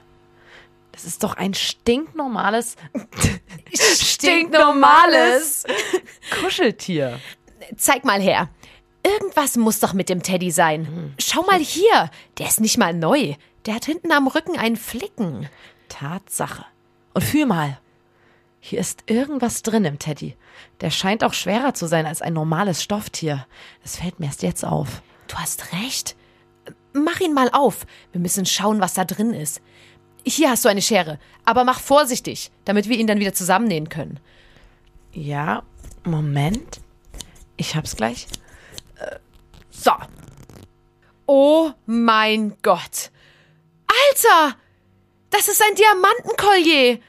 Das 0.92 1.06
ist 1.06 1.24
doch 1.24 1.36
ein 1.36 1.54
stinknormales, 1.54 2.76
stinknormales 3.74 5.66
Kuscheltier. 6.42 7.20
Zeig 7.78 8.04
mal 8.04 8.22
her. 8.22 8.50
Irgendwas 9.14 9.58
muss 9.58 9.80
doch 9.80 9.94
mit 9.94 10.10
dem 10.10 10.22
Teddy 10.24 10.52
sein. 10.52 11.14
Schau 11.20 11.42
mal 11.44 11.60
hier. 11.60 12.12
Der 12.38 12.48
ist 12.48 12.60
nicht 12.60 12.78
mal 12.78 12.94
neu. 12.94 13.36
Der 13.66 13.76
hat 13.76 13.86
hinten 13.86 14.12
am 14.12 14.28
Rücken 14.28 14.58
einen 14.58 14.76
Flicken. 14.76 15.50
Tatsache. 15.88 16.66
Und 17.14 17.24
fühl 17.24 17.46
mal. 17.46 17.80
Hier 18.60 18.80
ist 18.80 19.04
irgendwas 19.08 19.64
drin 19.64 19.86
im 19.86 20.00
Teddy. 20.00 20.36
Der 20.82 20.92
scheint 20.92 21.24
auch 21.24 21.34
schwerer 21.34 21.74
zu 21.74 21.88
sein 21.88 22.06
als 22.06 22.22
ein 22.22 22.34
normales 22.34 22.84
Stofftier. 22.84 23.48
Das 23.82 23.98
fällt 23.98 24.20
mir 24.20 24.28
erst 24.28 24.44
jetzt 24.44 24.66
auf. 24.66 25.02
Du 25.28 25.36
hast 25.36 25.72
recht. 25.74 26.16
mach 26.94 27.20
ihn 27.20 27.34
mal 27.34 27.50
auf. 27.52 27.86
Wir 28.12 28.22
müssen 28.22 28.46
schauen, 28.46 28.82
was 28.82 28.94
da 28.94 29.06
drin 29.06 29.34
ist. 29.34 29.62
Hier 30.26 30.50
hast 30.50 30.66
du 30.66 30.70
eine 30.70 30.82
Schere, 30.82 31.18
aber 31.46 31.64
mach 31.64 31.80
vorsichtig, 31.80 32.52
damit 32.66 32.90
wir 32.90 32.98
ihn 32.98 33.08
dann 33.08 33.20
wieder 33.20 33.34
zusammennähen 33.34 33.90
können. 33.90 34.20
Ja, 35.14 35.64
Moment. 36.04 36.82
Ich 37.58 37.76
hab's 37.76 37.96
gleich. 37.96 38.28
So. 39.80 39.92
Oh 41.26 41.72
mein 41.86 42.58
Gott. 42.62 43.12
Alter! 43.88 44.58
Das 45.30 45.48
ist 45.48 45.62
ein 45.62 45.76
Diamantenkollier. 45.76 47.00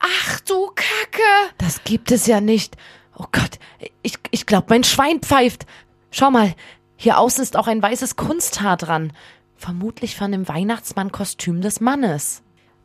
Ach 0.00 0.40
du 0.40 0.68
Kacke. 0.74 1.54
Das 1.58 1.84
gibt 1.84 2.10
es 2.10 2.26
ja 2.26 2.40
nicht. 2.40 2.76
Oh 3.16 3.26
Gott, 3.30 3.58
ich, 4.02 4.18
ich 4.30 4.46
glaube, 4.46 4.66
mein 4.70 4.82
Schwein 4.82 5.20
pfeift. 5.20 5.66
Schau 6.10 6.30
mal, 6.30 6.54
hier 6.96 7.18
außen 7.18 7.42
ist 7.42 7.56
auch 7.56 7.66
ein 7.68 7.82
weißes 7.82 8.16
Kunsthaar 8.16 8.76
dran. 8.76 9.12
Vermutlich 9.56 10.16
von 10.16 10.32
dem 10.32 10.48
Weihnachtsmann-Kostüm 10.48 11.60
des 11.60 11.80
Mannes. 11.80 12.42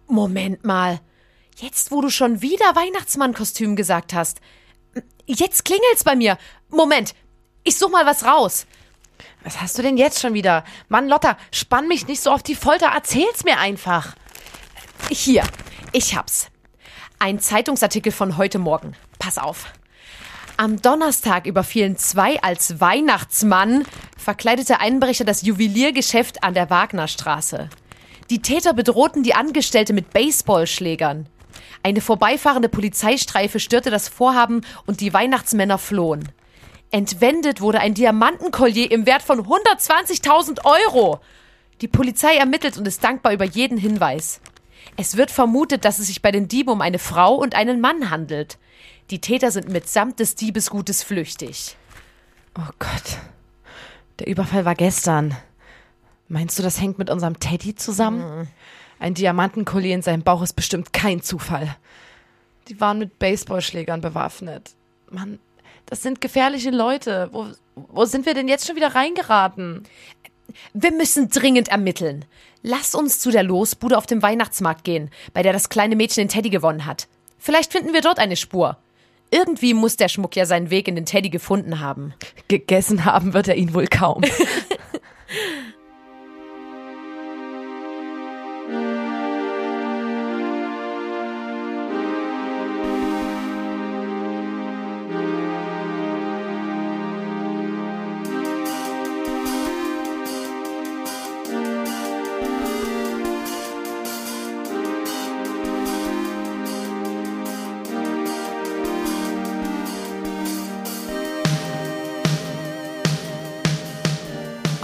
Moment 0.08 0.66
mal. 0.66 1.00
Jetzt, 1.58 1.92
wo 1.92 2.02
du 2.02 2.10
schon 2.10 2.42
wieder 2.42 2.76
Weihnachtsmannkostüm 2.76 3.76
gesagt 3.76 4.14
hast. 4.14 4.40
Jetzt 5.26 5.66
klingelt's 5.66 6.04
bei 6.04 6.16
mir. 6.16 6.38
Moment. 6.70 7.16
Ich 7.64 7.78
such 7.78 7.90
mal 7.90 8.06
was 8.06 8.26
raus. 8.26 8.68
Was 9.44 9.62
hast 9.62 9.78
du 9.78 9.82
denn 9.82 9.98
jetzt 9.98 10.20
schon 10.20 10.34
wieder? 10.34 10.64
Mann, 10.90 11.08
Lotta, 11.08 11.38
spann 11.52 11.88
mich 11.88 12.08
nicht 12.08 12.22
so 12.22 12.32
auf 12.32 12.44
die 12.44 12.56
Folter. 12.56 12.88
Erzähl's 12.88 13.44
mir 13.44 13.58
einfach. 13.58 14.16
Hier, 15.10 15.44
ich 15.92 16.16
hab's. 16.16 16.50
Ein 17.20 17.40
Zeitungsartikel 17.40 18.12
von 18.12 18.38
heute 18.38 18.60
Morgen. 18.60 18.94
Pass 19.20 19.38
auf. 19.38 19.66
Am 20.58 20.82
Donnerstag 20.82 21.48
überfielen 21.48 21.98
zwei 21.98 22.42
als 22.44 22.80
Weihnachtsmann 22.80 23.86
verkleidete 24.18 24.80
Einbrecher 24.80 25.26
das 25.26 25.42
Juweliergeschäft 25.42 26.44
an 26.44 26.54
der 26.54 26.70
Wagnerstraße. 26.70 27.70
Die 28.30 28.42
Täter 28.42 28.74
bedrohten 28.74 29.24
die 29.24 29.34
Angestellte 29.34 29.94
mit 29.94 30.12
Baseballschlägern. 30.12 31.28
Eine 31.84 32.02
vorbeifahrende 32.02 32.70
Polizeistreife 32.70 33.60
störte 33.60 33.90
das 33.90 34.08
Vorhaben 34.08 34.62
und 34.86 35.02
die 35.02 35.14
Weihnachtsmänner 35.14 35.80
flohen. 35.80 36.30
Entwendet 36.92 37.62
wurde 37.62 37.80
ein 37.80 37.94
Diamantenkollier 37.94 38.92
im 38.92 39.06
Wert 39.06 39.24
von 39.24 39.48
120.000 39.48 40.66
Euro. 40.66 41.22
Die 41.80 41.88
Polizei 41.88 42.36
ermittelt 42.36 42.78
und 42.78 42.88
ist 42.88 43.04
dankbar 43.04 43.32
über 43.32 43.46
jeden 43.46 43.78
Hinweis. 43.78 44.42
Es 44.98 45.16
wird 45.16 45.32
vermutet, 45.32 45.86
dass 45.86 46.00
es 46.00 46.08
sich 46.08 46.22
bei 46.22 46.32
den 46.32 46.50
Dieben 46.50 46.70
um 46.70 46.82
eine 46.82 47.00
Frau 47.00 47.36
und 47.36 47.56
einen 47.56 47.80
Mann 47.80 48.10
handelt. 48.10 48.58
Die 49.10 49.20
Täter 49.20 49.52
sind 49.52 49.70
mitsamt 49.70 50.20
des 50.20 50.36
Diebesgutes 50.36 51.02
flüchtig. 51.02 51.78
Oh 52.58 52.72
Gott. 52.78 53.20
Der 54.20 54.28
Überfall 54.28 54.66
war 54.66 54.76
gestern. 54.76 55.36
Meinst 56.28 56.60
du, 56.60 56.64
das 56.64 56.80
hängt 56.80 57.00
mit 57.00 57.10
unserem 57.10 57.40
Teddy 57.40 57.76
zusammen? 57.76 58.48
Ein 59.00 59.14
Diamantenkollier 59.14 59.96
in 59.96 60.02
seinem 60.02 60.24
Bauch 60.24 60.42
ist 60.42 60.54
bestimmt 60.54 60.94
kein 60.94 61.22
Zufall. 61.22 61.76
Die 62.68 62.80
waren 62.80 63.00
mit 63.00 63.18
Baseballschlägern 63.18 64.02
bewaffnet. 64.02 64.72
Mann, 65.10 65.40
das 65.92 66.02
sind 66.02 66.22
gefährliche 66.22 66.72
Leute. 66.72 67.28
Wo, 67.34 67.48
wo 67.76 68.06
sind 68.06 68.26
wir 68.26 68.34
denn 68.34 68.48
jetzt 68.48 68.66
schon 68.66 68.78
wieder 68.78 68.96
reingeraten? 68.96 69.84
Wir 70.74 70.92
müssen 70.94 71.28
dringend 71.30 71.68
ermitteln. 71.68 72.24
Lass 72.64 72.96
uns 72.96 73.20
zu 73.20 73.30
der 73.30 73.44
Losbude 73.44 73.98
auf 73.98 74.06
dem 74.06 74.22
Weihnachtsmarkt 74.22 74.86
gehen, 74.86 75.10
bei 75.34 75.44
der 75.44 75.52
das 75.52 75.68
kleine 75.68 75.98
Mädchen 75.98 76.24
den 76.24 76.30
Teddy 76.30 76.50
gewonnen 76.50 76.86
hat. 76.86 77.10
Vielleicht 77.38 77.74
finden 77.74 77.94
wir 77.94 78.00
dort 78.00 78.20
eine 78.20 78.38
Spur. 78.38 78.78
Irgendwie 79.32 79.74
muss 79.74 79.98
der 79.98 80.08
Schmuck 80.08 80.38
ja 80.38 80.46
seinen 80.46 80.70
Weg 80.70 80.88
in 80.88 80.96
den 80.96 81.06
Teddy 81.06 81.30
gefunden 81.30 81.82
haben. 81.82 82.14
Gegessen 82.48 83.04
haben 83.04 83.34
wird 83.34 83.50
er 83.50 83.56
ihn 83.56 83.74
wohl 83.74 83.88
kaum. 83.88 84.24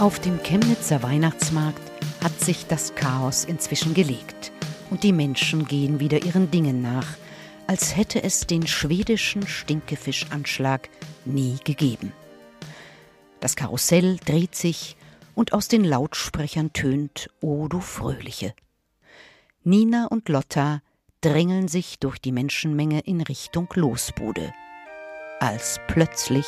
Auf 0.08 0.20
dem 0.20 0.42
Chemnitzer 0.42 1.02
Weihnachtsmarkt 1.02 1.82
hat 2.24 2.40
sich 2.40 2.64
das 2.66 2.94
Chaos 2.94 3.44
inzwischen 3.44 3.92
gelegt 3.92 4.52
und 4.88 5.02
die 5.02 5.12
Menschen 5.12 5.66
gehen 5.66 6.00
wieder 6.00 6.24
ihren 6.24 6.50
Dingen 6.50 6.80
nach, 6.80 7.18
als 7.66 7.94
hätte 7.94 8.22
es 8.22 8.46
den 8.46 8.66
schwedischen 8.66 9.46
Stinkefischanschlag 9.46 10.88
nie 11.26 11.58
gegeben. 11.62 12.14
Das 13.40 13.54
Karussell 13.54 14.16
dreht 14.24 14.54
sich 14.54 14.96
und 15.34 15.52
aus 15.52 15.68
den 15.68 15.84
Lautsprechern 15.84 16.72
tönt 16.72 17.28
O 17.42 17.68
du 17.68 17.80
Fröhliche. 17.80 18.54
Nina 19.62 20.06
und 20.06 20.30
Lotta 20.30 20.80
drängeln 21.20 21.68
sich 21.68 21.98
durch 21.98 22.18
die 22.18 22.32
Menschenmenge 22.32 23.00
in 23.00 23.20
Richtung 23.20 23.68
Losbude, 23.74 24.54
als 25.38 25.78
plötzlich 25.86 26.46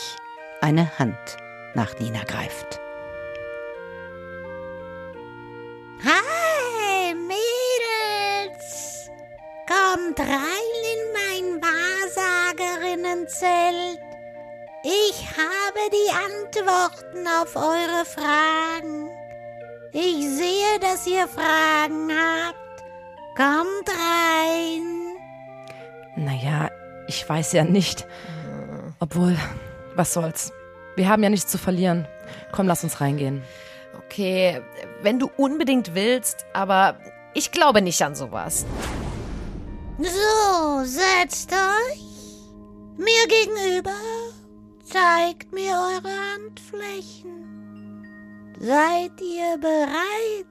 eine 0.62 0.98
Hand 0.98 1.36
nach 1.74 2.00
Nina 2.00 2.24
greift. 2.24 2.80
Kommt 10.10 10.26
rein 10.28 10.72
in 10.92 11.02
mein 11.14 11.62
Wahrsagerinnenzelt. 11.62 14.02
Ich 14.82 15.18
habe 15.36 15.82
die 15.92 16.10
Antworten 16.10 17.28
auf 17.28 17.54
eure 17.54 18.04
Fragen. 18.04 19.08
Ich 19.92 20.28
sehe, 20.28 20.80
dass 20.80 21.06
ihr 21.06 21.28
Fragen 21.28 22.10
habt. 22.10 22.82
Kommt 23.36 23.88
rein. 23.88 25.14
naja, 26.16 26.72
ich 27.06 27.28
weiß 27.28 27.52
ja 27.52 27.62
nicht. 27.62 28.04
Obwohl, 28.98 29.36
was 29.94 30.12
soll's. 30.12 30.52
Wir 30.96 31.08
haben 31.08 31.22
ja 31.22 31.30
nichts 31.30 31.52
zu 31.52 31.58
verlieren. 31.58 32.08
Komm, 32.50 32.66
lass 32.66 32.82
uns 32.82 33.00
reingehen. 33.00 33.44
Okay, 34.06 34.60
wenn 35.02 35.20
du 35.20 35.30
unbedingt 35.36 35.94
willst, 35.94 36.46
aber 36.52 36.98
ich 37.32 37.52
glaube 37.52 37.80
nicht 37.80 38.02
an 38.02 38.16
sowas. 38.16 38.66
So, 40.02 40.82
setzt 40.84 41.52
euch. 41.52 42.00
Mir 42.96 43.26
gegenüber 43.28 43.94
zeigt 44.82 45.52
mir 45.52 45.72
eure 45.72 46.10
Handflächen. 46.34 48.06
Seid 48.58 49.12
ihr 49.20 49.58
bereit, 49.58 50.46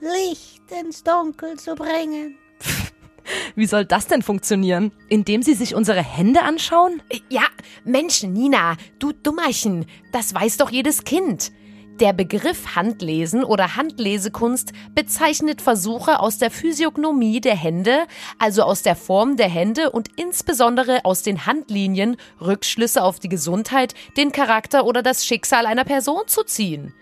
Licht 0.00 0.62
ins 0.72 1.04
Dunkel 1.04 1.56
zu 1.56 1.76
bringen? 1.76 2.36
Wie 3.54 3.66
soll 3.66 3.84
das 3.84 4.08
denn 4.08 4.22
funktionieren? 4.22 4.90
Indem 5.08 5.42
Sie 5.42 5.54
sich 5.54 5.76
unsere 5.76 6.02
Hände 6.02 6.42
anschauen? 6.42 7.00
Ja, 7.28 7.46
Mensch, 7.84 8.24
Nina, 8.24 8.76
du 8.98 9.12
Dummerchen, 9.12 9.86
das 10.10 10.34
weiß 10.34 10.56
doch 10.56 10.70
jedes 10.70 11.04
Kind. 11.04 11.52
Der 12.00 12.12
Begriff 12.12 12.74
Handlesen 12.74 13.44
oder 13.44 13.76
Handlesekunst 13.76 14.72
bezeichnet 14.96 15.62
Versuche 15.62 16.18
aus 16.18 16.38
der 16.38 16.50
Physiognomie 16.50 17.40
der 17.40 17.54
Hände, 17.54 18.06
also 18.36 18.64
aus 18.64 18.82
der 18.82 18.96
Form 18.96 19.36
der 19.36 19.48
Hände 19.48 19.92
und 19.92 20.08
insbesondere 20.16 21.04
aus 21.04 21.22
den 21.22 21.46
Handlinien 21.46 22.16
Rückschlüsse 22.40 23.00
auf 23.00 23.20
die 23.20 23.28
Gesundheit, 23.28 23.94
den 24.16 24.32
Charakter 24.32 24.86
oder 24.86 25.02
das 25.02 25.24
Schicksal 25.24 25.66
einer 25.66 25.84
Person 25.84 26.22
zu 26.26 26.42
ziehen. 26.42 26.92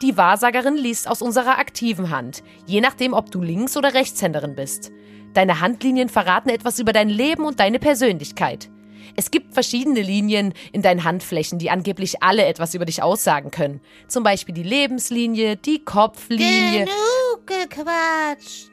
Die 0.00 0.16
Wahrsagerin 0.16 0.76
liest 0.76 1.08
aus 1.10 1.22
unserer 1.22 1.58
aktiven 1.58 2.10
Hand, 2.10 2.44
je 2.66 2.80
nachdem, 2.80 3.14
ob 3.14 3.32
du 3.32 3.42
Links- 3.42 3.76
oder 3.76 3.94
Rechtshänderin 3.94 4.54
bist. 4.54 4.92
Deine 5.34 5.60
Handlinien 5.60 6.08
verraten 6.08 6.50
etwas 6.50 6.78
über 6.78 6.92
dein 6.92 7.08
Leben 7.08 7.44
und 7.44 7.58
deine 7.58 7.80
Persönlichkeit. 7.80 8.70
Es 9.16 9.30
gibt 9.30 9.54
verschiedene 9.54 10.02
Linien 10.02 10.52
in 10.72 10.82
deinen 10.82 11.04
Handflächen, 11.04 11.58
die 11.58 11.70
angeblich 11.70 12.22
alle 12.22 12.44
etwas 12.44 12.74
über 12.74 12.84
dich 12.84 13.02
aussagen 13.02 13.50
können. 13.50 13.80
Zum 14.08 14.22
Beispiel 14.22 14.54
die 14.54 14.62
Lebenslinie, 14.62 15.56
die 15.56 15.84
Kopflinie. 15.84 16.84
Genug 16.84 17.46
gequatscht. 17.46 18.70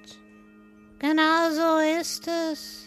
Genau 0.99 1.49
so 1.51 1.99
ist 2.01 2.27
es. 2.51 2.83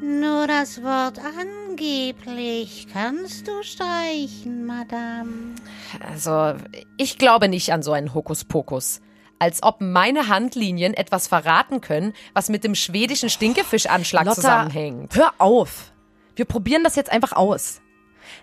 Nur 0.00 0.46
das 0.46 0.82
Wort 0.82 1.18
angeblich 1.18 2.86
kannst 2.92 3.48
du 3.48 3.62
streichen, 3.62 4.66
Madame. 4.66 5.54
Also, 6.06 6.54
ich 6.98 7.16
glaube 7.16 7.48
nicht 7.48 7.72
an 7.72 7.82
so 7.82 7.92
einen 7.92 8.12
Hokuspokus. 8.12 9.00
Als 9.38 9.62
ob 9.62 9.80
meine 9.80 10.28
Handlinien 10.28 10.92
etwas 10.94 11.28
verraten 11.28 11.80
können, 11.80 12.12
was 12.34 12.48
mit 12.48 12.64
dem 12.64 12.74
schwedischen 12.74 13.30
Stinkefischanschlag 13.30 14.24
Lotta, 14.24 14.34
zusammenhängt. 14.34 15.14
hör 15.16 15.32
auf. 15.38 15.92
Wir 16.36 16.44
probieren 16.44 16.84
das 16.84 16.94
jetzt 16.96 17.10
einfach 17.10 17.32
aus. 17.32 17.80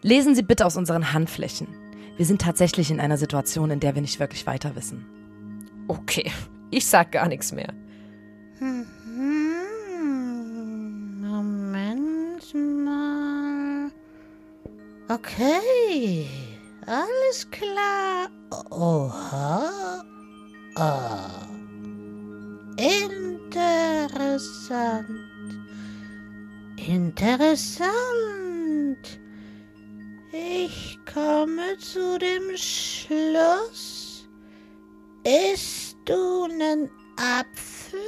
Lesen 0.01 0.36
Sie 0.36 0.41
bitte 0.41 0.65
aus 0.65 0.75
unseren 0.75 1.13
Handflächen. 1.13 1.67
Wir 2.17 2.25
sind 2.25 2.41
tatsächlich 2.41 2.91
in 2.91 2.99
einer 2.99 3.17
Situation, 3.17 3.71
in 3.71 3.79
der 3.79 3.95
wir 3.95 4.01
nicht 4.01 4.19
wirklich 4.19 4.45
weiter 4.45 4.75
wissen. 4.75 5.06
Okay, 5.88 6.32
ich 6.71 6.86
sag 6.86 7.12
gar 7.12 7.27
nichts 7.27 7.51
mehr. 7.51 7.73
Hm, 8.60 8.86
Moment 11.21 12.53
mal. 12.56 13.91
Okay, 15.10 16.27
alles 16.86 17.49
klar. 17.51 18.27
Oha. 18.71 20.03
Ah. 20.75 21.47
Interessant. 22.77 24.34
Interessant. 26.93 27.79
Ich 30.32 30.99
komme 31.12 31.75
zu 31.79 32.19
dem 32.19 32.56
Schluss. 32.56 34.27
Isst 35.23 35.97
du 36.06 36.47
nen 36.47 36.91
Apfel, 37.17 37.99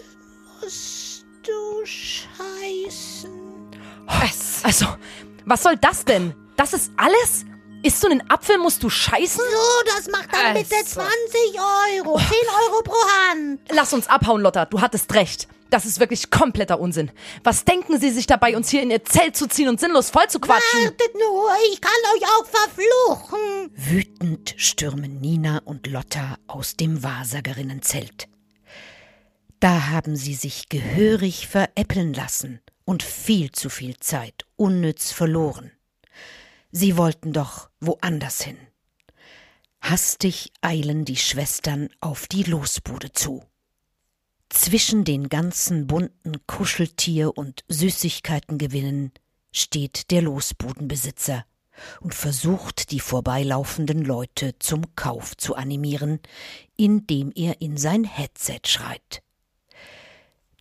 musst 0.61 1.25
du 1.41 1.83
scheißen. 1.83 3.31
Was? 4.05 4.61
Also, 4.63 4.85
was 5.45 5.63
soll 5.63 5.77
das 5.77 6.05
denn? 6.05 6.35
Das 6.55 6.73
ist 6.73 6.91
alles? 6.97 7.45
Isst 7.81 8.03
du 8.03 8.07
einen 8.09 8.29
Apfel, 8.29 8.59
musst 8.59 8.83
du 8.83 8.89
scheißen? 8.91 9.41
So, 9.43 9.95
das 9.95 10.11
macht 10.11 10.31
dann 10.31 10.53
bitte 10.53 10.69
Also. 10.69 10.93
20 10.93 11.09
Euro. 11.55 12.19
10 12.19 12.27
Euro 12.69 12.83
pro 12.83 12.93
Hand. 13.31 13.61
Lass 13.71 13.93
uns 13.93 14.07
abhauen, 14.07 14.41
Lotta. 14.41 14.65
Du 14.65 14.79
hattest 14.79 15.11
recht. 15.15 15.47
Das 15.69 15.85
ist 15.85 15.99
wirklich 15.99 16.29
kompletter 16.29 16.79
Unsinn. 16.79 17.11
Was 17.43 17.65
denken 17.65 17.99
Sie 17.99 18.11
sich 18.11 18.27
dabei, 18.27 18.55
uns 18.55 18.69
hier 18.69 18.83
in 18.83 18.91
Ihr 18.91 19.03
Zelt 19.03 19.35
zu 19.35 19.47
ziehen 19.47 19.67
und 19.67 19.79
sinnlos 19.79 20.09
voll 20.09 20.27
zu 20.27 20.39
quatschen? 20.39 20.85
Wartet 20.85 21.13
nur, 21.15 21.49
ich 21.71 21.81
kann 21.81 21.91
euch 22.15 22.23
auch 22.23 22.45
verfluchen. 22.45 23.71
Wütend 23.75 24.53
stürmen 24.57 25.19
Nina 25.19 25.61
und 25.65 25.87
Lotta 25.87 26.37
aus 26.47 26.75
dem 26.75 27.03
Wahrsagerinnenzelt. 27.03 28.27
Da 29.59 29.87
haben 29.87 30.15
sie 30.15 30.35
sich 30.35 30.69
gehörig 30.69 31.47
veräppeln 31.47 32.13
lassen 32.13 32.61
und 32.83 33.01
viel 33.01 33.51
zu 33.51 33.69
viel 33.69 33.97
Zeit 33.97 34.45
unnütz 34.57 35.11
verloren. 35.11 35.71
Sie 36.71 36.97
wollten 36.97 37.33
doch 37.33 37.69
woanders 37.79 38.41
hin. 38.41 38.57
Hastig 39.81 40.51
eilen 40.61 41.05
die 41.05 41.15
Schwestern 41.15 41.89
auf 42.01 42.27
die 42.27 42.43
Losbude 42.43 43.11
zu. 43.11 43.43
Zwischen 44.49 45.03
den 45.03 45.29
ganzen 45.29 45.87
bunten 45.87 46.45
Kuscheltier- 46.47 47.37
und 47.37 47.63
Süßigkeitengewinnen 47.67 49.11
steht 49.51 50.11
der 50.11 50.21
Losbudenbesitzer 50.21 51.45
und 51.99 52.13
versucht, 52.13 52.91
die 52.91 52.99
vorbeilaufenden 52.99 54.03
Leute 54.03 54.57
zum 54.59 54.95
Kauf 54.95 55.35
zu 55.37 55.55
animieren, 55.55 56.19
indem 56.77 57.31
er 57.35 57.61
in 57.61 57.77
sein 57.77 58.03
Headset 58.03 58.61
schreit. 58.65 59.21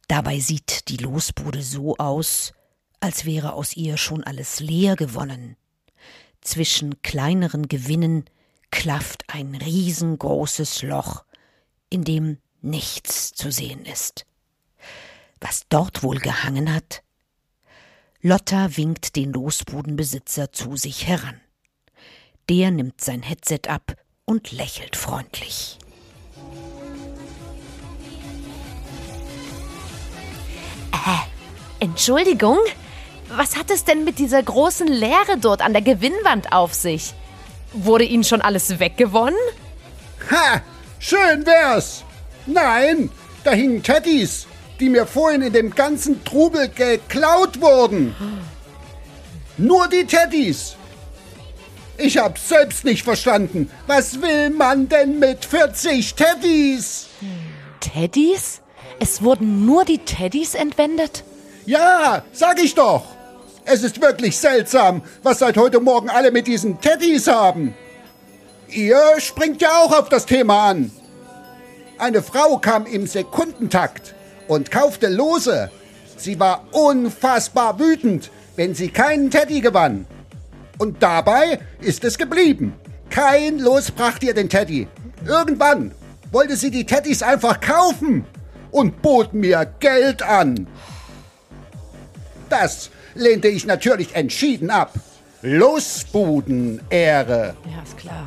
Dabei 0.09 0.39
sieht 0.39 0.89
die 0.89 0.97
Losbude 0.97 1.63
so 1.63 1.97
aus, 1.97 2.53
als 3.01 3.25
wäre 3.25 3.53
aus 3.53 3.77
ihr 3.77 3.97
schon 3.97 4.25
alles 4.25 4.61
leer 4.61 4.97
gewonnen. 4.97 5.57
Zwischen 6.41 7.01
kleineren 7.03 7.69
Gewinnen 7.69 8.25
klafft 8.71 9.25
ein 9.29 9.55
riesengroßes 9.55 10.83
Loch, 10.83 11.25
in 11.91 12.05
dem 12.05 12.39
nichts 12.65 13.33
zu 13.33 13.51
sehen 13.51 13.85
ist. 13.85 14.27
Was 15.41 15.67
dort 15.69 16.03
wohl 16.03 16.19
gehangen 16.19 16.73
hat? 16.75 17.03
Lotta 18.21 18.77
winkt 18.77 19.17
den 19.17 19.33
Losbudenbesitzer 19.33 20.53
zu 20.53 20.77
sich 20.77 21.07
heran. 21.07 21.41
Der 22.49 22.71
nimmt 22.71 23.01
sein 23.01 23.23
Headset 23.23 23.69
ab 23.69 23.97
und 24.25 24.53
lächelt 24.53 24.97
freundlich. 24.97 25.79
Entschuldigung? 31.85 32.57
Was 33.29 33.57
hat 33.57 33.71
es 33.71 33.85
denn 33.85 34.05
mit 34.05 34.19
dieser 34.19 34.43
großen 34.43 34.87
Leere 34.87 35.37
dort 35.39 35.61
an 35.61 35.75
der 35.75 35.83
Gewinnwand 35.83 36.51
auf 36.51 36.73
sich? 36.73 37.13
Wurde 37.75 38.05
Ihnen 38.05 38.25
schon 38.25 38.41
alles 38.41 38.79
weggewonnen? 38.79 39.39
Ha! 40.31 40.63
Schön 40.99 41.45
wär's! 41.45 42.04
Nein, 42.47 43.11
da 43.43 43.53
hingen 43.53 43.83
Teddys, 43.83 44.47
die 44.81 44.89
mir 44.89 45.07
vorhin 45.07 45.43
in 45.43 45.53
dem 45.53 45.75
ganzen 45.75 46.25
Trubel 46.25 46.69
geklaut 46.69 47.61
wurden. 47.61 48.15
Nur 49.57 49.89
die 49.89 50.05
Teddys. 50.05 50.77
Ich 51.97 52.19
hab's 52.19 52.49
selbst 52.49 52.85
nicht 52.85 53.05
verstanden. 53.05 53.71
Was 53.87 54.21
will 54.21 54.51
man 54.51 54.89
denn 54.89 55.19
mit 55.21 55.45
40 55.45 56.15
Teddys? 56.15 57.07
Teddys? 57.81 58.61
Es 58.99 59.23
wurden 59.23 59.65
nur 59.65 59.85
die 59.85 59.99
Teddys 59.99 60.55
entwendet? 60.55 61.25
Ja, 61.67 62.25
sag 62.33 62.63
ich 62.63 62.75
doch. 62.75 63.05
Es 63.65 63.83
ist 63.83 64.01
wirklich 64.03 64.37
seltsam, 64.37 65.03
was 65.23 65.39
seit 65.39 65.57
heute 65.57 65.81
Morgen 65.81 66.11
alle 66.11 66.31
mit 66.31 66.47
diesen 66.47 66.81
Teddys 66.81 67.27
haben. 67.27 67.75
Ihr 68.69 69.01
springt 69.19 69.63
ja 69.63 69.71
auch 69.79 69.99
auf 69.99 70.09
das 70.09 70.27
Thema 70.27 70.71
an. 70.71 70.91
Eine 71.99 72.23
Frau 72.23 72.59
kam 72.59 72.87
im 72.87 73.07
Sekundentakt 73.07 74.15
und 74.49 74.71
kaufte 74.71 75.09
Lose. 75.09 75.71
Sie 76.17 76.41
war 76.41 76.67
unfassbar 76.73 77.79
wütend, 77.79 78.31
wenn 78.57 78.75
sie 78.75 78.89
keinen 78.89 79.31
Teddy 79.31 79.61
gewann. 79.61 80.07
Und 80.79 81.03
dabei 81.03 81.61
ist 81.81 82.05
es 82.05 82.19
geblieben. 82.19 82.75
Kein 83.11 83.61
Los 83.61 83.93
brachte 83.93 84.27
ihr 84.27 84.35
den 84.35 84.49
Teddy. 84.49 84.89
Irgendwann 85.25 85.93
wollte 86.33 86.57
sie 86.57 86.71
die 86.71 86.85
Teddys 86.85 87.23
einfach 87.23 87.61
kaufen 87.61 88.27
und 88.73 89.01
bot 89.01 89.33
mir 89.33 89.65
Geld 89.79 90.23
an. 90.23 90.67
Das 92.49 92.91
lehnte 93.15 93.47
ich 93.49 93.67
natürlich 93.67 94.17
entschieden 94.17 94.71
ab. 94.71 94.95
Losbuden-Ehre. 95.43 97.55
Ja, 97.71 97.83
ist 97.83 97.99
klar. 97.99 98.27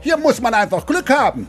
Hier 0.00 0.16
muss 0.16 0.40
man 0.40 0.54
einfach 0.54 0.84
Glück 0.84 1.10
haben. 1.10 1.46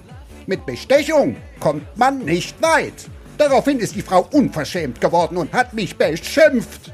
Mit 0.51 0.65
Bestechung 0.65 1.37
kommt 1.61 1.97
man 1.97 2.25
nicht 2.25 2.61
weit. 2.61 3.07
Daraufhin 3.37 3.79
ist 3.79 3.95
die 3.95 4.01
Frau 4.01 4.27
unverschämt 4.33 4.99
geworden 4.99 5.37
und 5.37 5.53
hat 5.53 5.71
mich 5.71 5.95
beschimpft. 5.95 6.91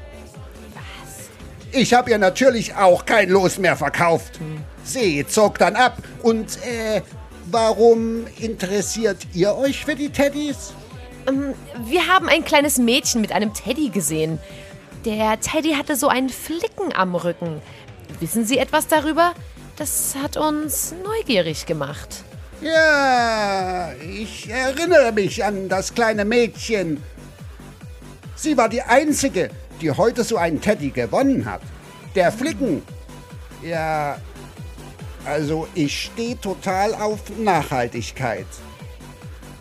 Was? 0.74 1.28
Ich 1.72 1.92
habe 1.92 2.08
ihr 2.10 2.18
natürlich 2.18 2.76
auch 2.76 3.04
kein 3.04 3.30
Los 3.30 3.58
mehr 3.58 3.76
verkauft. 3.76 4.38
Sie 4.84 5.26
zog 5.26 5.58
dann 5.58 5.74
ab. 5.74 5.98
Und, 6.22 6.58
äh, 6.64 7.02
warum 7.46 8.28
interessiert 8.38 9.26
ihr 9.34 9.56
euch 9.56 9.84
für 9.84 9.96
die 9.96 10.10
Teddys? 10.10 10.72
Ähm, 11.26 11.54
Wir 11.84 12.06
haben 12.06 12.28
ein 12.28 12.44
kleines 12.44 12.78
Mädchen 12.78 13.20
mit 13.20 13.32
einem 13.32 13.52
Teddy 13.54 13.88
gesehen. 13.88 14.38
Der 15.04 15.40
Teddy 15.40 15.72
hatte 15.72 15.96
so 15.96 16.06
einen 16.06 16.28
Flicken 16.28 16.94
am 16.94 17.16
Rücken. 17.16 17.60
Wissen 18.20 18.44
Sie 18.44 18.58
etwas 18.58 18.86
darüber? 18.86 19.32
Das 19.74 20.14
hat 20.22 20.36
uns 20.36 20.94
neugierig 21.02 21.66
gemacht. 21.66 22.22
Ja, 22.60 23.92
ich 24.02 24.50
erinnere 24.50 25.12
mich 25.12 25.44
an 25.44 25.68
das 25.68 25.94
kleine 25.94 26.24
Mädchen. 26.24 27.00
Sie 28.34 28.56
war 28.56 28.68
die 28.68 28.82
Einzige, 28.82 29.50
die 29.80 29.92
heute 29.92 30.24
so 30.24 30.36
einen 30.36 30.60
Teddy 30.60 30.90
gewonnen 30.90 31.44
hat. 31.44 31.60
Der 32.16 32.32
Flicken. 32.32 32.82
Ja, 33.62 34.18
also 35.24 35.68
ich 35.74 36.04
stehe 36.04 36.40
total 36.40 36.94
auf 36.94 37.20
Nachhaltigkeit. 37.38 38.46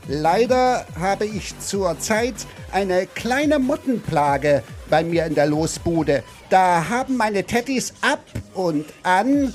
Leider 0.07 0.85
habe 0.99 1.25
ich 1.25 1.59
zurzeit 1.59 2.35
eine 2.71 3.05
kleine 3.05 3.59
Mottenplage 3.59 4.63
bei 4.89 5.03
mir 5.03 5.25
in 5.25 5.35
der 5.35 5.47
Losbude. 5.47 6.23
Da 6.49 6.87
haben 6.89 7.17
meine 7.17 7.43
Teddys 7.43 7.93
ab 8.01 8.23
und 8.53 8.85
an 9.03 9.53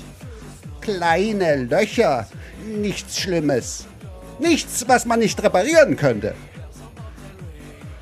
kleine 0.79 1.55
Löcher. 1.55 2.27
Nichts 2.65 3.19
Schlimmes. 3.19 3.85
Nichts, 4.39 4.85
was 4.87 5.05
man 5.05 5.19
nicht 5.19 5.41
reparieren 5.43 5.95
könnte. 5.95 6.33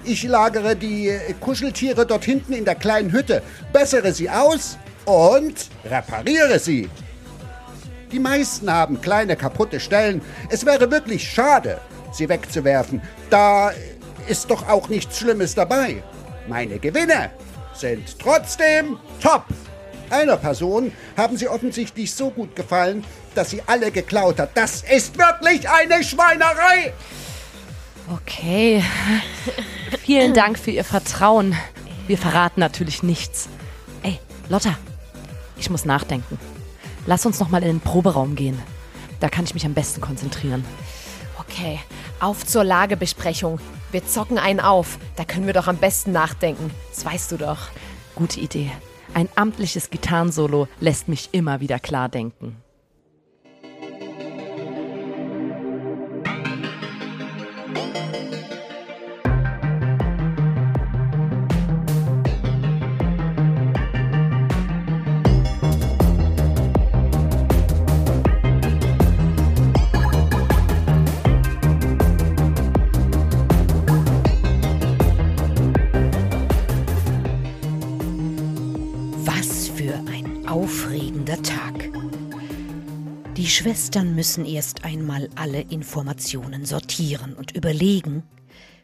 Ich 0.03 0.23
lagere 0.23 0.75
die 0.75 1.11
Kuscheltiere 1.39 2.05
dort 2.05 2.25
hinten 2.25 2.53
in 2.53 2.65
der 2.65 2.75
kleinen 2.75 3.11
Hütte, 3.11 3.41
bessere 3.71 4.13
sie 4.13 4.29
aus 4.29 4.77
und 5.05 5.69
repariere 5.85 6.57
sie. 6.59 6.89
Die 8.11 8.19
meisten 8.19 8.71
haben 8.71 8.99
kleine 8.99 9.35
kaputte 9.35 9.79
Stellen. 9.79 10.21
Es 10.49 10.65
wäre 10.65 10.89
wirklich 10.91 11.29
schade, 11.29 11.79
sie 12.11 12.27
wegzuwerfen. 12.27 13.01
Da 13.29 13.71
ist 14.27 14.49
doch 14.49 14.67
auch 14.67 14.89
nichts 14.89 15.19
Schlimmes 15.19 15.55
dabei. 15.55 16.03
Meine 16.47 16.79
Gewinne 16.79 17.31
sind 17.73 18.19
trotzdem 18.19 18.97
top. 19.21 19.45
Einer 20.09 20.35
Person 20.35 20.91
haben 21.15 21.37
sie 21.37 21.47
offensichtlich 21.47 22.13
so 22.13 22.31
gut 22.31 22.55
gefallen, 22.55 23.05
dass 23.35 23.49
sie 23.49 23.61
alle 23.65 23.91
geklaut 23.91 24.39
hat. 24.39 24.51
Das 24.55 24.83
ist 24.83 25.17
wirklich 25.17 25.69
eine 25.69 26.03
Schweinerei. 26.03 26.93
Okay. 28.13 28.83
Vielen 30.03 30.33
Dank 30.33 30.59
für 30.59 30.71
Ihr 30.71 30.83
Vertrauen. 30.83 31.55
Wir 32.07 32.17
verraten 32.17 32.59
natürlich 32.59 33.03
nichts. 33.03 33.47
Ey, 34.03 34.19
Lotta, 34.49 34.77
ich 35.57 35.69
muss 35.69 35.85
nachdenken. 35.85 36.39
lass 37.05 37.25
uns 37.25 37.39
noch 37.39 37.49
mal 37.49 37.61
in 37.61 37.69
den 37.69 37.79
Proberaum 37.79 38.35
gehen. 38.35 38.59
Da 39.19 39.29
kann 39.29 39.45
ich 39.45 39.53
mich 39.53 39.65
am 39.65 39.73
besten 39.73 40.01
konzentrieren. 40.01 40.65
Okay, 41.37 41.79
auf 42.19 42.45
zur 42.45 42.63
Lagebesprechung. 42.63 43.59
Wir 43.91 44.05
zocken 44.05 44.37
einen 44.37 44.59
auf. 44.59 44.97
Da 45.15 45.25
können 45.25 45.45
wir 45.45 45.53
doch 45.53 45.67
am 45.67 45.77
besten 45.77 46.11
nachdenken. 46.11 46.71
Das 46.93 47.05
weißt 47.05 47.31
du 47.31 47.37
doch. 47.37 47.69
Gute 48.15 48.39
Idee. 48.39 48.71
Ein 49.13 49.29
amtliches 49.35 49.89
Gitarrensolo 49.89 50.67
lässt 50.79 51.07
mich 51.07 51.29
immer 51.33 51.59
wieder 51.59 51.79
klar 51.79 52.09
denken. 52.09 52.55
Schwestern 83.71 84.15
müssen 84.15 84.43
erst 84.45 84.83
einmal 84.83 85.29
alle 85.35 85.61
Informationen 85.61 86.65
sortieren 86.65 87.33
und 87.33 87.55
überlegen, 87.55 88.23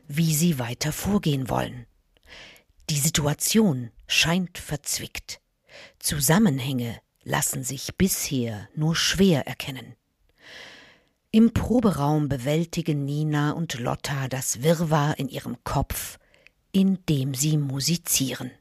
wie 0.08 0.34
sie 0.34 0.60
weiter 0.60 0.94
vorgehen 0.94 1.50
wollen. 1.50 1.86
Die 2.90 2.98
Situation 2.98 3.92
scheint 4.08 4.58
verzwickt. 4.58 5.42
Zusammenhänge 6.00 7.02
lassen 7.26 7.66
sich 7.66 7.98
bisher 7.98 8.70
nur 8.78 8.96
schwer 8.96 9.46
erkennen. 9.46 9.98
Im 11.32 11.52
Proberaum 11.52 12.30
bewältigen 12.30 13.04
Nina 13.04 13.52
und 13.52 13.78
Lotta 13.78 14.30
das 14.30 14.64
Wirrwarr 14.64 15.20
in 15.20 15.28
ihrem 15.28 15.58
Kopf, 15.66 16.18
indem 16.72 17.34
sie 17.34 17.58
musizieren. 17.58 18.52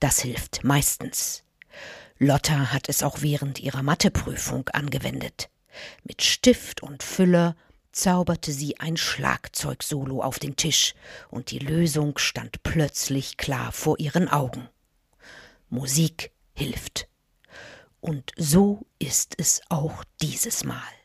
Das 0.00 0.22
hilft 0.22 0.64
meistens. 0.64 1.44
Lotta 2.22 2.70
hat 2.70 2.90
es 2.90 3.02
auch 3.02 3.22
während 3.22 3.60
ihrer 3.60 3.82
Matheprüfung 3.82 4.68
angewendet. 4.74 5.48
Mit 6.04 6.20
Stift 6.20 6.82
und 6.82 7.02
Füller 7.02 7.56
zauberte 7.92 8.52
sie 8.52 8.78
ein 8.78 8.98
Schlagzeugsolo 8.98 10.22
auf 10.22 10.38
den 10.38 10.54
Tisch 10.54 10.94
und 11.30 11.50
die 11.50 11.58
Lösung 11.58 12.18
stand 12.18 12.62
plötzlich 12.62 13.38
klar 13.38 13.72
vor 13.72 13.98
ihren 13.98 14.28
Augen. 14.28 14.68
Musik 15.70 16.30
hilft. 16.52 17.08
Und 18.00 18.32
so 18.36 18.84
ist 18.98 19.34
es 19.38 19.62
auch 19.70 20.04
dieses 20.20 20.62
Mal. 20.62 20.99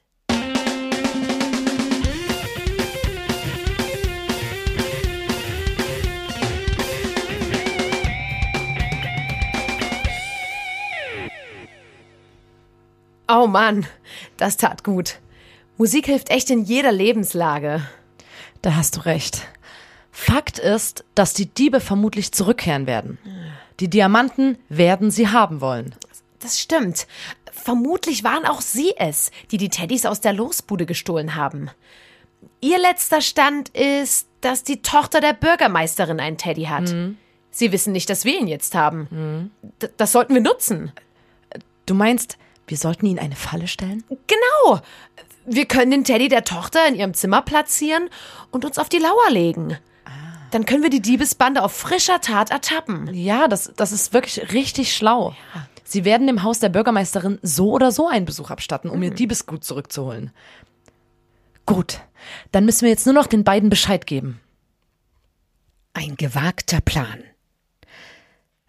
Oh 13.38 13.48
Mann, 13.48 13.86
das 14.38 14.56
tat 14.56 14.86
gut. 14.86 15.20
Musik 15.78 16.06
hilft 16.06 16.30
echt 16.30 16.50
in 16.50 16.64
jeder 16.64 16.94
Lebenslage. 16.94 17.82
Da 18.62 18.76
hast 18.76 18.96
du 18.96 19.02
recht. 19.02 19.42
Fakt 20.10 20.58
ist, 20.58 21.04
dass 21.16 21.34
die 21.34 21.48
Diebe 21.48 21.82
vermutlich 21.82 22.32
zurückkehren 22.32 22.88
werden. 22.88 23.18
Die 23.82 23.90
Diamanten 23.90 24.58
werden 24.70 25.12
sie 25.12 25.28
haben 25.28 25.60
wollen. 25.60 25.94
Das 26.40 26.62
stimmt. 26.62 27.08
Vermutlich 27.52 28.24
waren 28.24 28.46
auch 28.46 28.62
sie 28.62 28.94
es, 28.98 29.32
die 29.52 29.58
die 29.58 29.68
Teddys 29.68 30.06
aus 30.06 30.22
der 30.22 30.32
Losbude 30.32 30.86
gestohlen 30.86 31.36
haben. 31.36 31.70
Ihr 32.62 32.80
letzter 32.80 33.20
Stand 33.20 33.68
ist, 33.70 34.30
dass 34.40 34.64
die 34.64 34.82
Tochter 34.82 35.20
der 35.20 35.34
Bürgermeisterin 35.34 36.22
einen 36.22 36.38
Teddy 36.38 36.66
hat. 36.66 36.96
Sie 37.52 37.72
wissen 37.74 37.92
nicht, 37.92 38.10
dass 38.10 38.24
wir 38.24 38.40
ihn 38.40 38.48
jetzt 38.48 38.76
haben. 38.76 39.52
D 39.82 39.90
das 39.98 40.14
sollten 40.14 40.34
wir 40.34 40.42
nutzen. 40.42 40.94
Du 41.86 41.96
meinst, 41.96 42.38
wir 42.68 42.78
sollten 42.78 43.06
ihnen 43.06 43.20
eine 43.20 43.36
Falle 43.36 43.68
stellen? 43.68 44.04
Genau. 44.28 44.82
Wir 45.46 45.66
können 45.66 45.92
den 45.92 46.04
Teddy 46.04 46.28
der 46.28 46.44
Tochter 46.44 46.88
in 46.88 46.96
ihrem 46.96 47.14
Zimmer 47.14 47.42
platzieren 47.42 48.10
und 48.52 48.66
uns 48.66 48.80
auf 48.80 48.90
die 48.90 48.98
Lauer 48.98 49.30
legen. 49.30 49.78
Dann 50.52 50.66
können 50.66 50.84
wir 50.84 50.90
die 50.90 51.02
Diebesbande 51.02 51.62
auf 51.62 51.74
frischer 51.74 52.22
Tat 52.22 52.50
ertappen. 52.50 53.14
Ja, 53.14 53.48
das, 53.48 53.72
das 53.76 53.92
ist 53.92 54.14
wirklich 54.14 54.54
richtig 54.54 54.96
schlau. 54.96 55.36
Sie 55.84 56.06
werden 56.06 56.28
dem 56.28 56.44
Haus 56.44 56.60
der 56.60 56.70
Bürgermeisterin 56.70 57.40
so 57.42 57.72
oder 57.72 57.92
so 57.92 58.08
einen 58.08 58.26
Besuch 58.26 58.50
abstatten, 58.50 58.90
um 58.90 59.04
ihr 59.04 59.12
Diebesgut 59.12 59.64
zurückzuholen. 59.64 60.32
Gut, 61.66 62.00
dann 62.52 62.66
müssen 62.66 62.82
wir 62.82 62.90
jetzt 62.90 63.06
nur 63.06 63.14
noch 63.14 63.28
den 63.28 63.44
beiden 63.44 63.70
Bescheid 63.70 64.08
geben. 64.08 64.40
Ein 65.94 66.16
gewagter 66.16 66.82
Plan. 66.82 67.24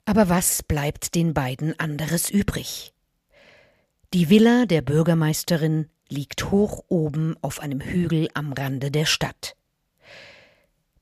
Aber 0.05 0.29
was 0.29 0.63
bleibt 0.63 1.15
den 1.15 1.35
beiden 1.35 1.79
anderes 1.79 2.31
übrig? 2.31 2.93
Die 4.15 4.31
Villa 4.31 4.67
der 4.67 4.83
Bürgermeisterin 4.83 5.91
liegt 6.09 6.51
hoch 6.53 6.85
oben 6.89 7.37
auf 7.43 7.61
einem 7.61 7.81
Hügel 7.81 8.29
am 8.35 8.53
Rande 8.53 8.91
der 8.93 9.05
Stadt. 9.05 9.57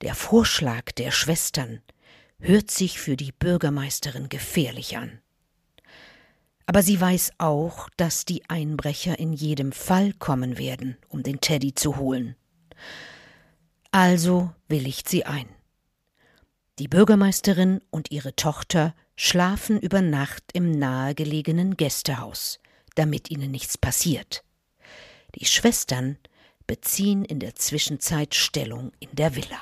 Der 0.00 0.14
Vorschlag 0.14 0.90
der 0.92 1.10
Schwestern 1.10 1.82
hört 2.38 2.70
sich 2.70 2.98
für 2.98 3.16
die 3.16 3.32
Bürgermeisterin 3.32 4.28
gefährlich 4.28 4.96
an. 4.96 5.20
Aber 6.66 6.82
sie 6.82 6.98
weiß 6.98 7.32
auch, 7.36 7.90
dass 7.98 8.24
die 8.24 8.48
Einbrecher 8.48 9.18
in 9.18 9.34
jedem 9.34 9.72
Fall 9.72 10.14
kommen 10.14 10.56
werden, 10.56 10.96
um 11.08 11.22
den 11.22 11.40
Teddy 11.40 11.74
zu 11.74 11.98
holen. 11.98 12.36
Also 13.90 14.50
willigt 14.66 15.10
sie 15.10 15.26
ein. 15.26 15.46
Die 16.78 16.88
Bürgermeisterin 16.88 17.80
und 17.90 18.10
ihre 18.10 18.34
Tochter 18.34 18.94
schlafen 19.14 19.78
über 19.78 20.00
Nacht 20.00 20.42
im 20.54 20.70
nahegelegenen 20.70 21.76
Gästehaus, 21.76 22.58
damit 22.94 23.30
ihnen 23.30 23.50
nichts 23.50 23.78
passiert. 23.78 24.44
Die 25.34 25.46
Schwestern 25.46 26.18
beziehen 26.66 27.24
in 27.24 27.40
der 27.40 27.54
Zwischenzeit 27.54 28.34
Stellung 28.34 28.92
in 29.00 29.08
der 29.12 29.34
Villa. 29.34 29.58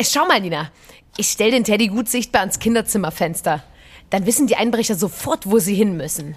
Schau 0.00 0.26
mal, 0.26 0.40
Nina. 0.40 0.70
Ich 1.16 1.28
stell 1.28 1.50
den 1.50 1.64
Teddy 1.64 1.88
gut 1.88 2.08
sichtbar 2.08 2.40
ans 2.40 2.58
Kinderzimmerfenster. 2.58 3.62
Dann 4.10 4.26
wissen 4.26 4.46
die 4.46 4.56
Einbrecher 4.56 4.94
sofort, 4.94 5.46
wo 5.46 5.58
sie 5.58 5.74
hin 5.74 5.96
müssen. 5.96 6.36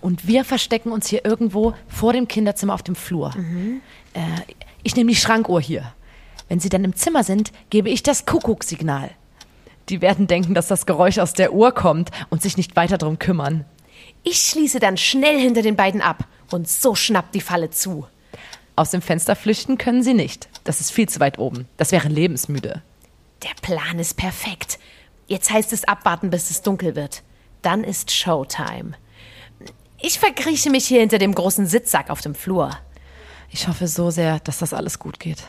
Und 0.00 0.26
wir 0.26 0.44
verstecken 0.44 0.92
uns 0.92 1.08
hier 1.08 1.24
irgendwo 1.24 1.74
vor 1.88 2.12
dem 2.12 2.28
Kinderzimmer 2.28 2.74
auf 2.74 2.82
dem 2.82 2.94
Flur. 2.94 3.34
Äh, 4.14 4.20
ich 4.82 4.96
nehme 4.96 5.10
die 5.10 5.16
Schrankuhr 5.16 5.60
hier. 5.60 5.94
Wenn 6.48 6.60
sie 6.60 6.68
dann 6.68 6.84
im 6.84 6.94
Zimmer 6.94 7.24
sind, 7.24 7.52
gebe 7.70 7.88
ich 7.90 8.02
das 8.02 8.26
Kuckuckssignal. 8.26 9.10
Die 9.88 10.00
werden 10.00 10.26
denken, 10.26 10.54
dass 10.54 10.68
das 10.68 10.86
Geräusch 10.86 11.18
aus 11.18 11.32
der 11.32 11.52
Uhr 11.52 11.72
kommt 11.72 12.10
und 12.30 12.42
sich 12.42 12.56
nicht 12.56 12.76
weiter 12.76 12.98
drum 12.98 13.18
kümmern. 13.18 13.64
Ich 14.24 14.40
schließe 14.40 14.80
dann 14.80 14.96
schnell 14.96 15.38
hinter 15.38 15.62
den 15.62 15.76
beiden 15.76 16.00
ab 16.00 16.26
und 16.50 16.68
so 16.68 16.94
schnappt 16.94 17.34
die 17.34 17.40
Falle 17.40 17.70
zu. 17.70 18.06
Aus 18.74 18.90
dem 18.90 19.02
Fenster 19.02 19.36
flüchten 19.36 19.78
können 19.78 20.02
sie 20.02 20.14
nicht. 20.14 20.48
Das 20.64 20.80
ist 20.80 20.90
viel 20.90 21.08
zu 21.08 21.20
weit 21.20 21.38
oben. 21.38 21.68
Das 21.76 21.92
wäre 21.92 22.08
lebensmüde. 22.08 22.82
Der 23.42 23.54
Plan 23.60 23.98
ist 23.98 24.14
perfekt. 24.16 24.78
Jetzt 25.26 25.50
heißt 25.50 25.72
es 25.72 25.84
abwarten, 25.84 26.30
bis 26.30 26.50
es 26.50 26.62
dunkel 26.62 26.96
wird. 26.96 27.22
Dann 27.62 27.84
ist 27.84 28.10
Showtime. 28.10 28.94
Ich 30.00 30.18
verkrieche 30.18 30.70
mich 30.70 30.86
hier 30.86 31.00
hinter 31.00 31.18
dem 31.18 31.34
großen 31.34 31.66
Sitzsack 31.66 32.10
auf 32.10 32.20
dem 32.20 32.34
Flur. 32.34 32.70
Ich 33.50 33.68
hoffe 33.68 33.86
so 33.86 34.10
sehr, 34.10 34.40
dass 34.40 34.58
das 34.58 34.72
alles 34.72 34.98
gut 34.98 35.20
geht. 35.20 35.44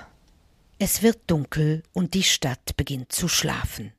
Es 0.77 1.01
wird 1.01 1.19
dunkel 1.27 1.81
und 1.93 2.13
die 2.13 2.23
Stadt 2.23 2.75
beginnt 2.75 3.11
zu 3.11 3.27
schlafen. 3.27 3.93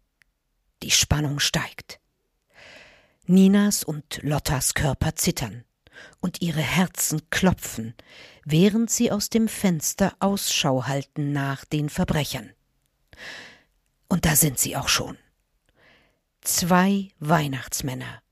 Die 0.83 0.91
Spannung 0.91 1.41
steigt. 1.41 1.99
Ninas 3.29 3.83
und 3.83 4.21
Lottas 4.23 4.75
Körper 4.75 5.17
zittern 5.17 5.65
und 6.21 6.43
ihre 6.43 6.61
Herzen 6.61 7.29
klopfen, 7.31 7.95
während 8.45 8.91
sie 8.91 9.11
aus 9.11 9.31
dem 9.31 9.49
Fenster 9.49 10.15
Ausschau 10.21 10.85
halten 10.85 11.33
nach 11.33 11.65
den 11.65 11.89
Verbrechern. 11.89 12.51
Und 14.09 14.25
da 14.27 14.37
sind 14.37 14.59
sie 14.59 14.77
auch 14.77 14.89
schon. 14.89 15.19
Zwei 16.43 17.09
Weihnachtsmänner, 17.19 18.23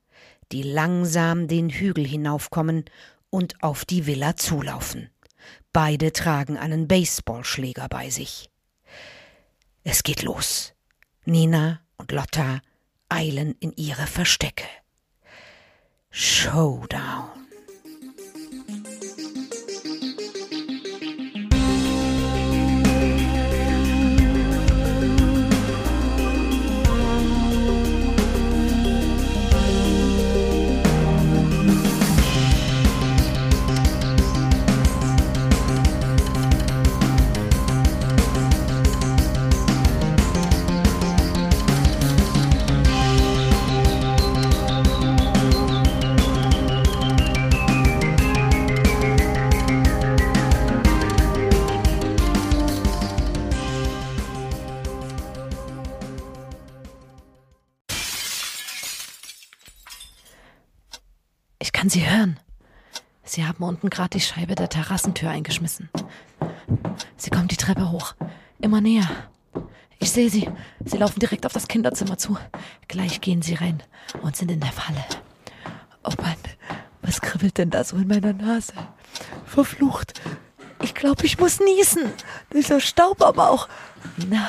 die 0.52 0.62
langsam 0.62 1.48
den 1.48 1.70
Hügel 1.70 2.06
hinaufkommen 2.06 2.84
und 3.30 3.60
auf 3.64 3.84
die 3.84 4.06
Villa 4.06 4.36
zulaufen. 4.36 5.10
Beide 5.72 6.12
tragen 6.12 6.56
einen 6.56 6.86
Baseballschläger 6.86 7.88
bei 7.88 8.10
sich. 8.10 8.48
Es 9.82 10.04
geht 10.04 10.22
los. 10.22 10.72
Nina 11.24 11.80
und 11.96 12.12
Lotta 12.12 12.60
eilen 13.08 13.56
in 13.58 13.72
ihre 13.72 14.06
Verstecke. 14.06 14.64
Showdown. 16.16 17.43
Sie 63.34 63.44
haben 63.44 63.64
unten 63.64 63.90
gerade 63.90 64.10
die 64.10 64.20
Scheibe 64.20 64.54
der 64.54 64.68
Terrassentür 64.68 65.28
eingeschmissen. 65.28 65.90
Sie 67.16 67.30
kommt 67.30 67.50
die 67.50 67.56
Treppe 67.56 67.90
hoch. 67.90 68.14
Immer 68.60 68.80
näher. 68.80 69.08
Ich 69.98 70.12
sehe 70.12 70.30
sie. 70.30 70.48
Sie 70.84 70.98
laufen 70.98 71.18
direkt 71.18 71.44
auf 71.44 71.52
das 71.52 71.66
Kinderzimmer 71.66 72.16
zu. 72.16 72.38
Gleich 72.86 73.20
gehen 73.20 73.42
sie 73.42 73.54
rein 73.54 73.82
und 74.22 74.36
sind 74.36 74.52
in 74.52 74.60
der 74.60 74.70
Falle. 74.70 75.04
Oh 76.04 76.12
Mann, 76.22 76.36
was 77.02 77.20
kribbelt 77.20 77.58
denn 77.58 77.70
da 77.70 77.82
so 77.82 77.96
in 77.96 78.06
meiner 78.06 78.34
Nase? 78.34 78.72
Verflucht. 79.46 80.20
Ich 80.80 80.94
glaube, 80.94 81.26
ich 81.26 81.36
muss 81.36 81.58
niesen. 81.58 82.12
Dieser 82.52 82.78
Staub 82.78 83.20
aber 83.20 83.50
auch. 83.50 83.68
Na, 84.28 84.48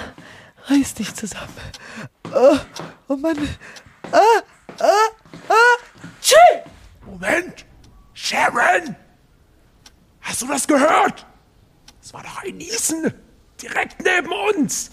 reiß 0.68 0.94
dich 0.94 1.12
zusammen. 1.16 1.58
Oh, 2.32 2.60
oh 3.08 3.16
Mann. 3.16 3.50
Ah, 4.12 4.44
ah, 4.80 5.10
ah. 5.50 6.04
Tschü! 6.22 6.36
Moment! 7.08 7.66
Sharon! 8.16 8.96
Hast 10.22 10.42
du 10.42 10.48
das 10.48 10.66
gehört? 10.68 11.26
Es 12.02 12.14
war 12.14 12.24
doch 12.24 12.44
ein 12.44 12.58
Niesen. 12.58 13.14
Direkt 13.62 14.04
neben 14.04 14.32
uns. 14.50 14.90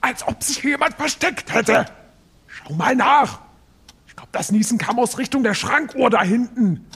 Als 0.00 0.26
ob 0.26 0.42
sich 0.42 0.62
jemand 0.62 0.94
versteckt 0.94 1.52
hätte. 1.52 1.86
Schau 2.46 2.74
mal 2.74 2.94
nach. 2.94 3.40
Ich 4.06 4.14
glaube, 4.14 4.28
das 4.32 4.52
Niesen 4.52 4.78
kam 4.78 4.98
aus 5.00 5.18
Richtung 5.18 5.42
der 5.42 5.54
Schrankuhr 5.54 6.10
da 6.10 6.22
hinten. 6.22 6.86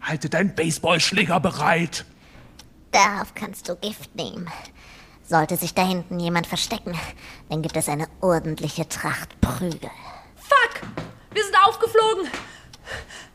Halte 0.00 0.28
deinen 0.28 0.54
Baseballschläger 0.54 1.40
bereit. 1.40 2.04
Darauf 2.92 3.34
kannst 3.34 3.68
du 3.68 3.76
Gift 3.76 4.14
nehmen. 4.14 4.48
Sollte 5.24 5.56
sich 5.56 5.74
da 5.74 5.86
hinten 5.86 6.20
jemand 6.20 6.46
verstecken, 6.46 6.98
dann 7.50 7.60
gibt 7.62 7.76
es 7.76 7.88
eine 7.88 8.08
ordentliche 8.20 8.88
Tracht 8.88 9.38
Prügel. 9.40 9.90
Fuck! 10.36 10.88
Wir 11.32 11.44
sind 11.44 11.56
aufgeflogen. 11.66 12.30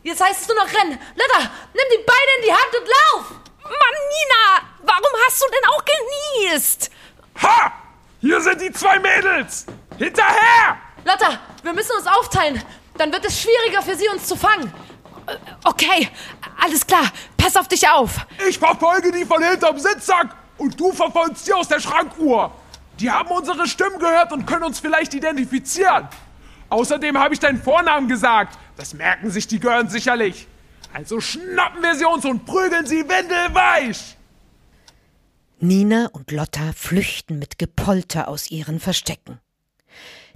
Jetzt 0.04 0.22
heißt 0.22 0.42
es 0.42 0.48
nur 0.48 0.58
noch 0.58 0.68
rennen. 0.68 1.00
Lotta, 1.16 1.50
nimm 1.74 1.86
die 1.92 2.04
Beine 2.04 2.32
in 2.38 2.44
die 2.46 2.52
Hand 2.52 2.76
und 2.80 2.88
lauf! 2.88 3.32
Mann, 3.64 3.98
Nina, 4.12 4.70
warum 4.84 5.22
hast 5.26 5.42
du 5.42 5.46
denn 5.50 5.70
auch 5.70 5.84
genießt? 5.86 6.92
Ha! 7.42 7.72
Hier 8.20 8.42
sind 8.42 8.62
die 8.62 8.72
zwei 8.72 9.00
Mädels! 9.00 9.66
Hinterher! 9.98 10.78
Lotta, 11.06 11.40
wir 11.64 11.74
müssen 11.74 11.96
uns 11.98 12.08
aufteilen. 12.08 12.62
Dann 12.98 13.12
wird 13.12 13.26
es 13.26 13.42
schwieriger 13.42 13.82
für 13.82 13.96
sie, 13.96 14.08
uns 14.10 14.28
zu 14.28 14.36
fangen. 14.36 14.74
Okay, 15.64 16.10
alles 16.62 16.86
klar. 16.86 17.12
Pass 17.38 17.56
auf 17.56 17.68
dich 17.68 17.88
auf. 17.88 18.18
Ich 18.48 18.60
verfolge 18.60 19.12
die 19.12 19.26
von 19.26 19.42
hinterm 19.42 19.80
Sitzsack 19.80 20.36
und 20.58 20.80
du 20.80 20.92
verfolgst 20.92 21.48
die 21.48 21.54
aus 21.54 21.68
der 21.68 21.80
Schrankuhr. 21.80 22.52
Die 23.00 23.10
haben 23.10 23.30
unsere 23.30 23.68
Stimmen 23.68 24.00
gehört 24.00 24.32
und 24.32 24.46
können 24.46 24.64
uns 24.64 24.80
vielleicht 24.80 25.14
identifizieren. 25.14 26.08
Außerdem 26.74 27.20
habe 27.20 27.36
ich 27.36 27.40
deinen 27.40 27.62
Vornamen 27.62 28.08
gesagt. 28.08 28.58
Das 28.78 28.96
merken 28.96 29.30
sich 29.30 29.48
die 29.48 29.60
Gören 29.60 29.90
sicherlich. 29.90 30.48
Also 30.92 31.22
schnappen 31.22 31.84
wir 31.84 31.94
sie 31.94 32.06
uns 32.06 32.26
und 32.26 32.48
prügeln 32.48 32.88
sie 32.88 33.08
windelweich. 33.08 34.18
Nina 35.60 36.08
und 36.14 36.32
Lotta 36.32 36.74
flüchten 36.76 37.38
mit 37.38 37.60
Gepolter 37.60 38.28
aus 38.28 38.50
ihren 38.50 38.80
Verstecken. 38.80 39.40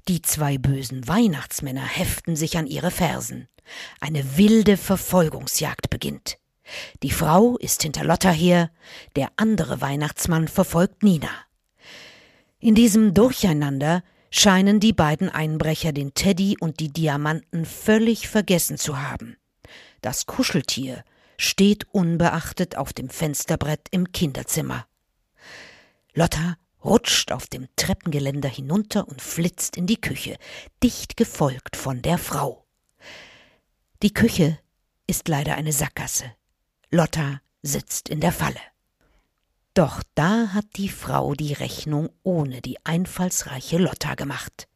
Die 0.07 0.21
zwei 0.21 0.59
bösen 0.59 1.07
Weihnachtsmänner 1.07 1.81
heften 1.81 2.35
sich 2.35 2.55
an 2.55 2.67
ihre 2.67 2.91
Fersen. 2.91 3.47
Eine 3.99 4.37
wilde 4.37 4.77
Verfolgungsjagd 4.77 5.89
beginnt. 5.89 6.37
Die 7.01 7.09
Frau 7.09 7.57
ist 7.57 7.81
hinter 7.81 8.03
Lotta 8.03 8.29
her, 8.29 8.69
der 9.15 9.31
andere 9.37 9.81
Weihnachtsmann 9.81 10.47
verfolgt 10.47 11.01
Nina. 11.01 11.31
In 12.59 12.75
diesem 12.75 13.15
Durcheinander 13.15 14.03
scheinen 14.29 14.79
die 14.79 14.93
beiden 14.93 15.29
Einbrecher 15.29 15.91
den 15.91 16.13
Teddy 16.13 16.57
und 16.59 16.79
die 16.79 16.91
Diamanten 16.91 17.65
völlig 17.65 18.27
vergessen 18.27 18.77
zu 18.77 19.01
haben. 19.01 19.37
Das 20.01 20.25
Kuscheltier 20.25 21.03
steht 21.37 21.87
unbeachtet 21.93 22.77
auf 22.77 22.93
dem 22.93 23.09
Fensterbrett 23.09 23.87
im 23.91 24.11
Kinderzimmer. 24.11 24.87
Lotta 26.13 26.57
rutscht 26.83 27.31
auf 27.31 27.47
dem 27.47 27.67
Treppengeländer 27.75 28.49
hinunter 28.49 29.07
und 29.07 29.21
flitzt 29.21 29.77
in 29.77 29.87
die 29.87 30.01
Küche, 30.01 30.37
dicht 30.83 31.17
gefolgt 31.17 31.75
von 31.75 32.01
der 32.01 32.17
Frau. 32.17 32.65
Die 34.03 34.13
Küche 34.13 34.57
ist 35.07 35.27
leider 35.27 35.55
eine 35.55 35.73
Sackgasse. 35.73 36.25
Lotta 36.91 37.41
sitzt 37.61 38.09
in 38.09 38.21
der 38.21 38.31
Falle. 38.31 38.59
Doch 39.77 40.01
da 40.15 40.55
hat 40.55 40.65
die 40.77 40.89
Frau 40.89 41.35
die 41.35 41.53
Rechnung 41.53 42.09
ohne 42.23 42.61
die 42.61 42.83
einfallsreiche 42.83 43.77
Lotta 43.77 44.15
gemacht. 44.15 44.67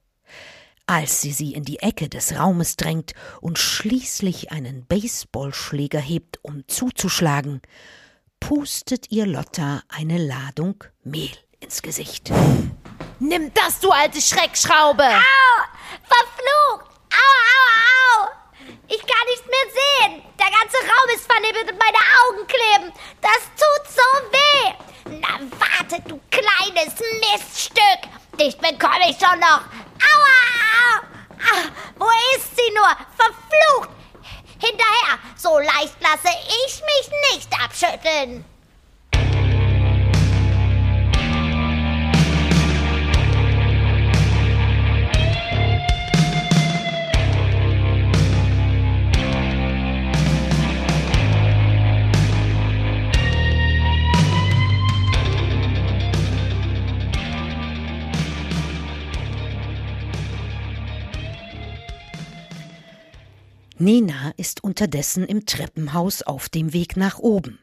Als 0.86 1.22
sie 1.22 1.32
sie 1.32 1.56
in 1.56 1.64
die 1.64 1.80
Ecke 1.80 2.08
des 2.08 2.38
Raumes 2.38 2.76
drängt 2.76 3.14
und 3.40 3.58
schließlich 3.58 4.52
einen 4.52 4.86
Baseballschläger 4.86 6.00
hebt, 6.00 6.38
um 6.44 6.68
zuzuschlagen, 6.68 7.64
pustet 8.40 9.10
ihr 9.10 9.26
Lotta 9.26 9.82
eine 9.90 10.20
Ladung 10.20 10.84
Mehl 11.04 11.36
ins 11.62 11.82
Gesicht. 11.82 12.32
Nimm 13.20 13.52
das, 13.56 13.80
du 13.80 13.90
alte 13.90 14.22
Schreckschraube! 14.22 15.02
Au! 15.02 15.64
Verflucht! 16.04 16.92
Au, 17.10 17.16
au, 17.16 17.80
au! 17.80 17.81
Ich 18.94 19.00
kann 19.00 19.26
nichts 19.28 19.48
mehr 19.48 19.68
sehen. 19.72 20.22
Der 20.38 20.52
ganze 20.52 20.76
Raum 20.80 21.16
ist 21.16 21.26
vernebelt 21.26 21.72
und 21.72 21.80
meine 21.80 21.98
Augen 22.20 22.46
kleben. 22.46 22.92
Das 23.22 23.40
tut 23.56 23.88
so 23.88 24.08
weh. 24.34 24.74
Na 25.22 25.40
warte, 25.58 26.02
du 26.10 26.20
kleines 26.30 26.96
Miststück. 27.22 28.02
Dich 28.38 28.58
bekomme 28.58 29.10
ich 29.10 29.18
schon 29.18 29.40
noch. 29.40 29.62
Aua! 30.12 31.04
Ah, 31.40 31.70
wo 31.96 32.10
ist 32.36 32.54
sie 32.54 32.70
nur? 32.74 32.90
Verflucht! 33.16 33.92
Hinterher! 34.60 35.20
So 35.38 35.58
leicht 35.58 35.96
lasse 36.02 36.36
ich 36.66 36.82
mich 36.82 37.10
nicht 37.32 37.50
abschütteln. 37.64 38.44
Nina 63.82 64.32
ist 64.38 64.64
unterdessen 64.64 65.26
im 65.26 65.48
Treppenhaus 65.48 66.22
auf 66.22 66.50
dem 66.50 66.72
Weg 66.72 66.98
nach 66.98 67.18
oben. 67.18 67.58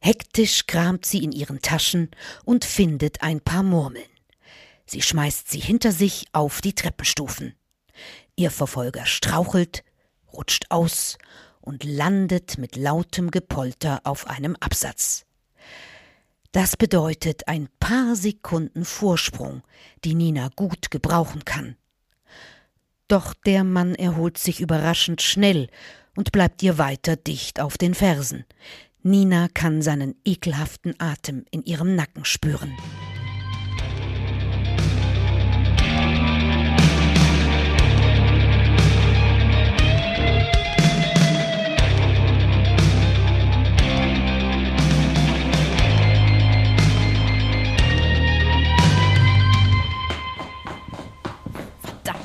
Hektisch 0.00 0.66
kramt 0.66 1.04
sie 1.04 1.22
in 1.22 1.32
ihren 1.32 1.60
Taschen 1.60 2.10
und 2.46 2.64
findet 2.64 3.22
ein 3.22 3.42
paar 3.42 3.62
Murmeln. 3.62 4.08
Sie 4.86 5.02
schmeißt 5.02 5.50
sie 5.50 5.58
hinter 5.58 5.92
sich 5.92 6.26
auf 6.32 6.62
die 6.62 6.74
Treppenstufen. 6.74 7.54
Ihr 8.36 8.50
Verfolger 8.50 9.04
strauchelt, 9.04 9.84
rutscht 10.32 10.70
aus 10.70 11.18
und 11.60 11.84
landet 11.84 12.56
mit 12.56 12.76
lautem 12.76 13.30
Gepolter 13.30 14.00
auf 14.04 14.28
einem 14.28 14.56
Absatz. 14.60 15.26
Das 16.52 16.78
bedeutet 16.78 17.48
ein 17.48 17.68
paar 17.80 18.16
Sekunden 18.16 18.86
Vorsprung, 18.86 19.62
die 20.04 20.14
Nina 20.14 20.48
gut 20.56 20.90
gebrauchen 20.90 21.44
kann. 21.44 21.76
Doch 23.08 23.32
der 23.32 23.64
Mann 23.64 23.94
erholt 23.94 24.36
sich 24.36 24.60
überraschend 24.60 25.22
schnell 25.22 25.68
und 26.14 26.30
bleibt 26.30 26.62
ihr 26.62 26.76
weiter 26.76 27.16
dicht 27.16 27.58
auf 27.58 27.78
den 27.78 27.94
Fersen. 27.94 28.44
Nina 29.02 29.48
kann 29.52 29.80
seinen 29.80 30.14
ekelhaften 30.24 30.94
Atem 30.98 31.44
in 31.50 31.64
ihrem 31.64 31.94
Nacken 31.94 32.26
spüren. 32.26 32.76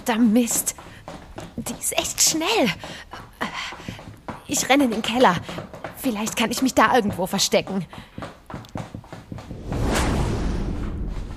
Verdammter 0.03 0.19
Mist. 0.19 0.75
Die 1.55 1.73
ist 1.73 1.97
echt 1.97 2.21
schnell. 2.21 2.69
Ich 4.47 4.67
renne 4.69 4.85
in 4.85 4.91
den 4.91 5.01
Keller. 5.01 5.37
Vielleicht 5.97 6.35
kann 6.35 6.51
ich 6.51 6.61
mich 6.61 6.73
da 6.73 6.93
irgendwo 6.93 7.25
verstecken. 7.25 7.85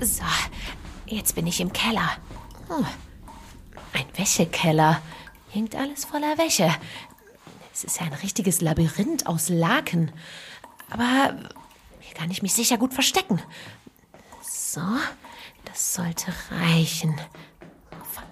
So, 0.01 0.23
jetzt 1.05 1.35
bin 1.35 1.47
ich 1.47 1.61
im 1.61 1.71
Keller. 1.71 2.09
Hm. 2.67 2.85
Ein 3.93 4.05
Wäschekeller. 4.15 5.01
Hängt 5.49 5.75
alles 5.75 6.05
voller 6.05 6.37
Wäsche. 6.37 6.69
Es 7.73 7.83
ist 7.83 7.99
ja 7.99 8.07
ein 8.07 8.13
richtiges 8.13 8.59
Labyrinth 8.61 9.27
aus 9.27 9.49
Laken. 9.49 10.11
Aber 10.89 11.35
hier 11.99 12.15
kann 12.15 12.31
ich 12.31 12.41
mich 12.41 12.53
sicher 12.53 12.77
gut 12.77 12.93
verstecken. 12.93 13.41
So, 14.41 14.81
das 15.65 15.93
sollte 15.93 16.33
reichen. 16.51 17.15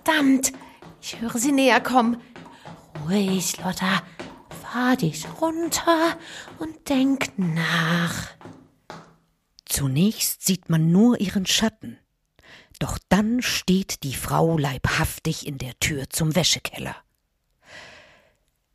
Verdammt, 0.05 0.53
ich 1.01 1.19
höre 1.19 1.37
sie 1.39 1.51
näher 1.51 1.81
kommen. 1.81 2.21
Ruhig, 3.03 3.57
Lotta. 3.57 4.03
Fahr 4.61 4.95
dich 4.95 5.25
runter 5.41 6.17
und 6.59 6.89
denk 6.89 7.31
nach. 7.37 8.29
Zunächst 9.65 10.45
sieht 10.45 10.69
man 10.69 10.91
nur 10.91 11.19
ihren 11.19 11.47
Schatten. 11.47 11.97
Doch 12.77 12.99
dann 13.09 13.41
steht 13.41 14.03
die 14.03 14.13
Frau 14.13 14.59
leibhaftig 14.59 15.47
in 15.47 15.57
der 15.57 15.79
Tür 15.79 16.07
zum 16.09 16.35
Wäschekeller. 16.35 16.95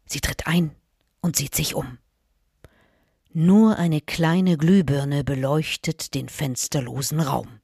Sie 0.06 0.20
tritt 0.20 0.48
ein 0.48 0.74
und 1.20 1.36
sieht 1.36 1.54
sich 1.54 1.76
um. 1.76 1.98
Nur 3.32 3.76
eine 3.76 4.00
kleine 4.00 4.56
Glühbirne 4.56 5.22
beleuchtet 5.22 6.14
den 6.14 6.28
fensterlosen 6.28 7.20
Raum. 7.20 7.59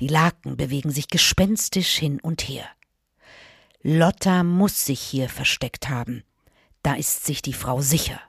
Die 0.00 0.08
Laken 0.08 0.56
bewegen 0.56 0.90
sich 0.90 1.08
gespenstisch 1.08 1.96
hin 1.96 2.20
und 2.20 2.42
her. 2.42 2.68
Lotta 3.82 4.42
muss 4.42 4.84
sich 4.84 5.00
hier 5.00 5.28
versteckt 5.28 5.88
haben. 5.88 6.24
Da 6.82 6.94
ist 6.94 7.24
sich 7.24 7.42
die 7.42 7.52
Frau 7.52 7.80
sicher. 7.80 8.20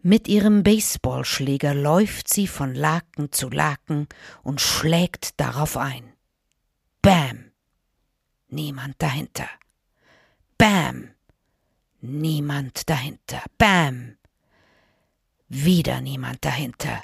Mit 0.00 0.28
ihrem 0.28 0.62
Baseballschläger 0.62 1.74
läuft 1.74 2.28
sie 2.28 2.46
von 2.46 2.74
Laken 2.74 3.32
zu 3.32 3.50
Laken 3.50 4.06
und 4.42 4.60
schlägt 4.60 5.40
darauf 5.40 5.76
ein. 5.76 6.12
Bam! 7.02 7.50
Niemand 8.48 8.94
dahinter. 9.02 9.48
Bam! 10.56 11.10
Niemand 12.00 12.88
dahinter. 12.88 13.42
Bam! 13.58 14.16
Wieder 15.48 16.00
niemand 16.00 16.44
dahinter. 16.44 17.02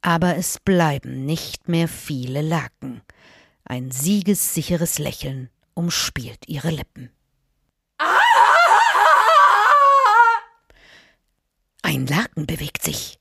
Aber 0.00 0.36
es 0.36 0.58
bleiben 0.60 1.24
nicht 1.24 1.68
mehr 1.68 1.88
viele 1.88 2.42
Laken. 2.42 3.02
Ein 3.64 3.90
siegessicheres 3.90 4.98
Lächeln 4.98 5.50
umspielt 5.74 6.48
ihre 6.48 6.70
Lippen. 6.70 7.10
Ein 11.82 12.06
Laken 12.06 12.46
bewegt 12.46 12.82
sich. 12.82 13.18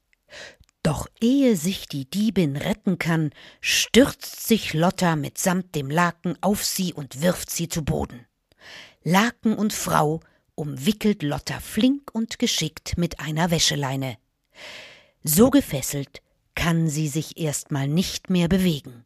Doch 0.84 1.07
ehe 1.19 1.55
sich 1.57 1.88
die 1.88 2.09
Diebin 2.09 2.55
retten 2.55 2.97
kann, 2.97 3.32
stürzt 3.59 4.47
sich 4.47 4.73
Lotta 4.73 5.15
mitsamt 5.15 5.75
dem 5.75 5.89
Laken 5.89 6.38
auf 6.41 6.63
sie 6.63 6.93
und 6.93 7.21
wirft 7.21 7.49
sie 7.49 7.67
zu 7.67 7.84
Boden. 7.84 8.25
Laken 9.03 9.55
und 9.55 9.73
Frau 9.73 10.21
umwickelt 10.55 11.23
Lotta 11.23 11.59
flink 11.59 12.09
und 12.13 12.39
geschickt 12.39 12.97
mit 12.97 13.19
einer 13.19 13.51
Wäscheleine. 13.51 14.17
So 15.23 15.49
gefesselt 15.49 16.21
kann 16.58 16.89
sie 16.89 17.08
sich 17.08 17.38
erstmal 17.38 17.88
nicht 17.88 18.32
mehr 18.32 18.49
bewegen. 18.49 19.05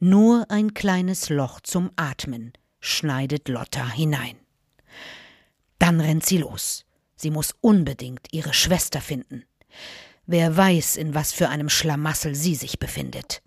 Nur 0.00 0.50
ein 0.50 0.74
kleines 0.74 1.30
Loch 1.30 1.60
zum 1.60 1.92
Atmen 1.94 2.52
schneidet 2.80 3.48
Lotta 3.48 3.88
hinein. 3.88 4.36
Dann 5.78 6.00
rennt 6.00 6.26
sie 6.26 6.38
los. 6.38 6.84
Sie 7.14 7.30
muss 7.30 7.54
unbedingt 7.60 8.26
ihre 8.32 8.52
Schwester 8.52 9.00
finden. 9.00 9.44
Wer 10.26 10.56
weiß, 10.56 10.96
in 10.96 11.14
was 11.14 11.32
für 11.32 11.48
einem 11.48 11.68
Schlamassel 11.68 12.34
sie 12.34 12.56
sich 12.56 12.80
befindet. 12.80 13.42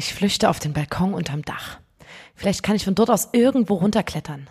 Ich 0.00 0.14
flüchte 0.14 0.48
auf 0.48 0.58
den 0.58 0.72
Balkon 0.72 1.12
unterm 1.12 1.42
Dach. 1.42 1.78
Vielleicht 2.34 2.62
kann 2.62 2.74
ich 2.74 2.86
von 2.86 2.94
dort 2.94 3.10
aus 3.10 3.28
irgendwo 3.32 3.74
runterklettern. 3.74 4.48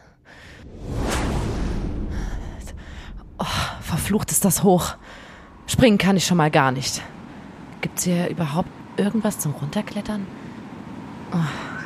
Oh, 3.40 3.46
verflucht 3.82 4.30
ist 4.30 4.46
das 4.46 4.62
hoch. 4.62 4.94
Springen 5.66 5.98
kann 5.98 6.18
ich 6.18 6.28
schon 6.28 6.38
mal 6.38 6.52
gar 6.52 6.72
nicht. 6.72 7.02
Gibt's 7.82 8.04
hier 8.04 8.30
überhaupt 8.30 8.70
irgendwas 8.96 9.40
zum 9.40 9.54
Runterklettern? 9.54 10.28
Oh, 11.34 11.38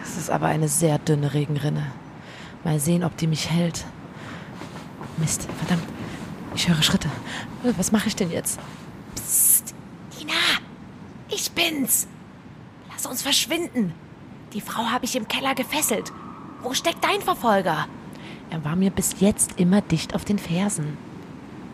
das 0.01 0.18
ist 0.18 0.30
aber 0.30 0.47
eine 0.47 0.68
sehr 0.68 0.99
dünne 0.99 1.34
Regenrinne. 1.34 1.89
Mal 2.66 2.82
sehen, 2.82 3.05
ob 3.05 3.16
die 3.16 3.28
mich 3.28 3.49
hält. 3.49 3.86
Mist, 5.16 5.47
verdammt. 5.59 5.88
Ich 6.53 6.68
höre 6.68 6.84
Schritte. 6.84 7.07
Was 7.78 7.93
mache 7.93 8.09
ich 8.09 8.18
denn 8.18 8.30
jetzt? 8.30 8.59
Psst, 9.16 9.74
Ina, 10.20 10.34
ich 11.30 11.49
bin's. 11.51 12.09
Lass 13.04 13.12
uns 13.12 13.22
verschwinden. 13.22 13.93
Die 14.54 14.62
Frau 14.62 14.84
habe 14.84 15.04
ich 15.04 15.18
im 15.18 15.28
Keller 15.28 15.56
gefesselt. 15.56 16.14
Wo 16.62 16.74
steckt 16.74 17.04
dein 17.04 17.22
Verfolger? 17.22 17.86
Er 18.49 18.64
war 18.64 18.78
mir 18.78 18.91
bis 18.91 19.16
jetzt 19.20 19.60
immer 19.60 19.82
dicht 19.82 20.16
auf 20.16 20.24
den 20.24 20.39
Fersen. 20.39 20.97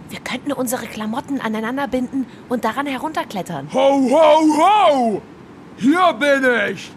Wir 0.09 0.19
könnten 0.21 0.51
unsere 0.51 0.87
Klamotten 0.87 1.39
aneinander 1.39 1.87
binden 1.87 2.25
und 2.47 2.65
daran 2.65 2.87
herunterklettern. 2.87 3.69
Ho, 3.71 4.09
ho, 4.09 4.57
ho! 4.57 5.21
Hier 5.77 6.13
bin 6.13 6.47
ich! 6.71 6.91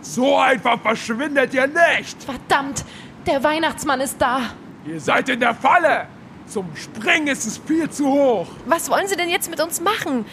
So 0.00 0.38
einfach 0.38 0.80
verschwindet 0.80 1.52
ihr 1.52 1.66
nicht! 1.66 2.22
Verdammt, 2.24 2.86
der 3.26 3.44
Weihnachtsmann 3.44 4.00
ist 4.00 4.16
da. 4.18 4.40
Ihr 4.86 4.98
seid 4.98 5.28
in 5.28 5.40
der 5.40 5.54
Falle! 5.54 6.06
Zum 6.46 6.74
Springen 6.74 7.26
ist 7.26 7.46
es 7.46 7.58
viel 7.58 7.90
zu 7.90 8.06
hoch! 8.06 8.46
Was 8.64 8.88
wollen 8.88 9.08
Sie 9.08 9.16
denn 9.16 9.28
jetzt 9.28 9.50
mit 9.50 9.60
uns 9.60 9.82
machen? 9.82 10.24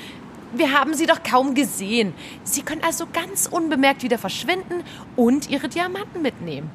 Wir 0.53 0.73
haben 0.73 0.93
Sie 0.93 1.05
doch 1.05 1.23
kaum 1.23 1.55
gesehen. 1.55 2.13
Sie 2.43 2.61
können 2.61 2.83
also 2.83 3.07
ganz 3.11 3.47
unbemerkt 3.47 4.03
wieder 4.03 4.17
verschwinden 4.17 4.83
und 5.15 5.49
Ihre 5.49 5.69
Diamanten 5.69 6.21
mitnehmen. 6.21 6.69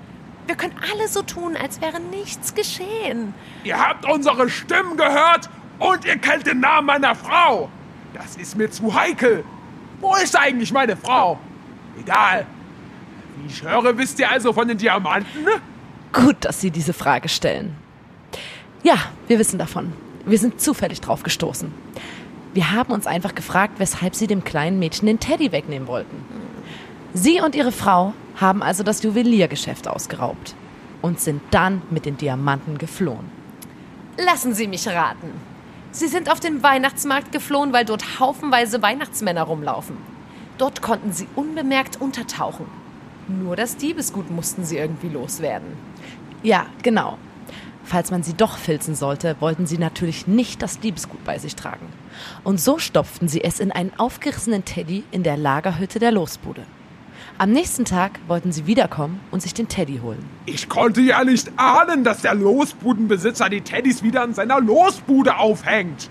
Wir 0.47 0.55
können 0.55 0.75
alle 0.93 1.09
so 1.09 1.23
tun, 1.23 1.57
als 1.57 1.81
wäre 1.81 2.01
nichts 2.01 2.55
geschehen. 2.55 3.35
Ihr 3.65 3.79
habt 3.79 4.09
unsere 4.09 4.49
Stimmen 4.49 4.97
gehört 4.97 5.51
und 5.79 6.05
ihr 6.05 6.17
kennt 6.19 6.47
den 6.47 6.61
Namen 6.61 6.87
meiner 6.87 7.15
Frau! 7.15 7.69
Das 8.15 8.37
ist 8.37 8.57
mir 8.57 8.71
zu 8.71 8.95
heikel! 8.95 9.45
Wo 10.01 10.15
ist 10.15 10.39
eigentlich 10.39 10.73
meine 10.73 10.97
Frau? 10.97 11.39
Egal. 11.99 12.47
Wie 13.37 13.49
ich 13.49 13.63
höre, 13.63 13.97
wisst 13.99 14.19
ihr 14.21 14.31
also 14.31 14.53
von 14.53 14.69
den 14.69 14.79
Diamanten? 14.79 15.47
Gut, 16.13 16.37
dass 16.41 16.61
Sie 16.61 16.71
diese 16.71 16.93
Frage 16.93 17.29
stellen. 17.29 17.75
Ja, 18.83 18.97
wir 19.27 19.39
wissen 19.39 19.59
davon. 19.59 19.93
Wir 20.25 20.39
sind 20.39 20.61
zufällig 20.61 21.01
drauf 21.01 21.23
gestoßen. 21.23 21.73
Wir 22.57 22.73
haben 22.73 22.91
uns 22.91 23.07
einfach 23.07 23.35
gefragt, 23.35 23.75
weshalb 23.77 24.15
Sie 24.15 24.27
dem 24.27 24.43
kleinen 24.43 24.79
Mädchen 24.79 25.05
den 25.05 25.21
Teddy 25.21 25.53
wegnehmen 25.53 25.87
wollten. 25.87 26.25
Sie 27.13 27.39
und 27.43 27.55
Ihre 27.55 27.71
Frau 27.71 28.15
haben 28.37 28.63
also 28.63 28.83
das 28.83 29.03
Juweliergeschäft 29.03 29.87
ausgeraubt 29.87 30.55
und 31.03 31.21
sind 31.21 31.43
dann 31.51 31.83
mit 31.91 32.07
den 32.07 32.17
Diamanten 32.17 32.79
geflohen. 32.79 33.31
Lassen 34.17 34.55
Sie 34.55 34.69
mich 34.69 34.89
raten. 34.89 35.33
Sie 35.91 36.07
sind 36.07 36.33
auf 36.33 36.41
den 36.41 36.63
Weihnachtsmarkt 36.63 37.31
geflohen, 37.31 37.75
weil 37.75 37.85
dort 37.85 38.21
haufenweise 38.21 38.81
Weihnachtsmänner 38.81 39.43
rumlaufen. 39.43 39.99
Dort 40.57 40.81
konnten 40.81 41.13
Sie 41.13 41.29
unbemerkt 41.37 42.01
untertauchen. 42.01 42.65
Nur 43.29 43.57
das 43.57 43.77
Diebesgut 43.77 44.31
mussten 44.31 44.65
Sie 44.65 44.79
irgendwie 44.79 45.11
loswerden. 45.11 45.77
Ja, 46.43 46.65
genau. 46.83 47.19
Falls 47.87 48.11
man 48.11 48.25
sie 48.25 48.35
doch 48.35 48.59
filzen 48.59 48.97
sollte, 48.97 49.37
wollten 49.39 49.65
sie 49.65 49.79
natürlich 49.79 50.27
nicht 50.27 50.61
das 50.61 50.81
Diebesgut 50.81 51.25
bei 51.25 51.39
sich 51.39 51.55
tragen. 51.55 51.87
Und 52.43 52.61
so 52.61 52.79
stopften 52.81 53.29
sie 53.29 53.45
es 53.45 53.61
in 53.61 53.71
einen 53.71 53.93
aufgerissenen 53.97 54.65
Teddy 54.65 55.05
in 55.13 55.23
der 55.23 55.37
Lagerhütte 55.37 56.01
der 56.01 56.11
Losbude. 56.11 56.63
Am 57.39 57.53
nächsten 57.53 57.85
Tag 57.85 58.19
wollten 58.27 58.51
sie 58.51 58.67
wiederkommen 58.67 59.21
und 59.31 59.41
sich 59.41 59.55
den 59.55 59.69
Teddy 59.69 60.01
holen. 60.03 60.25
Ich 60.47 60.69
konnte 60.69 61.01
ja 61.01 61.23
nicht 61.23 61.53
ahnen, 61.57 62.03
dass 62.03 62.23
der 62.23 62.35
Losbudenbesitzer 62.35 63.49
die 63.49 63.61
Teddys 63.61 64.03
wieder 64.03 64.23
an 64.23 64.35
seiner 64.35 64.61
Losbude 64.61 65.37
aufhängt. 65.37 66.11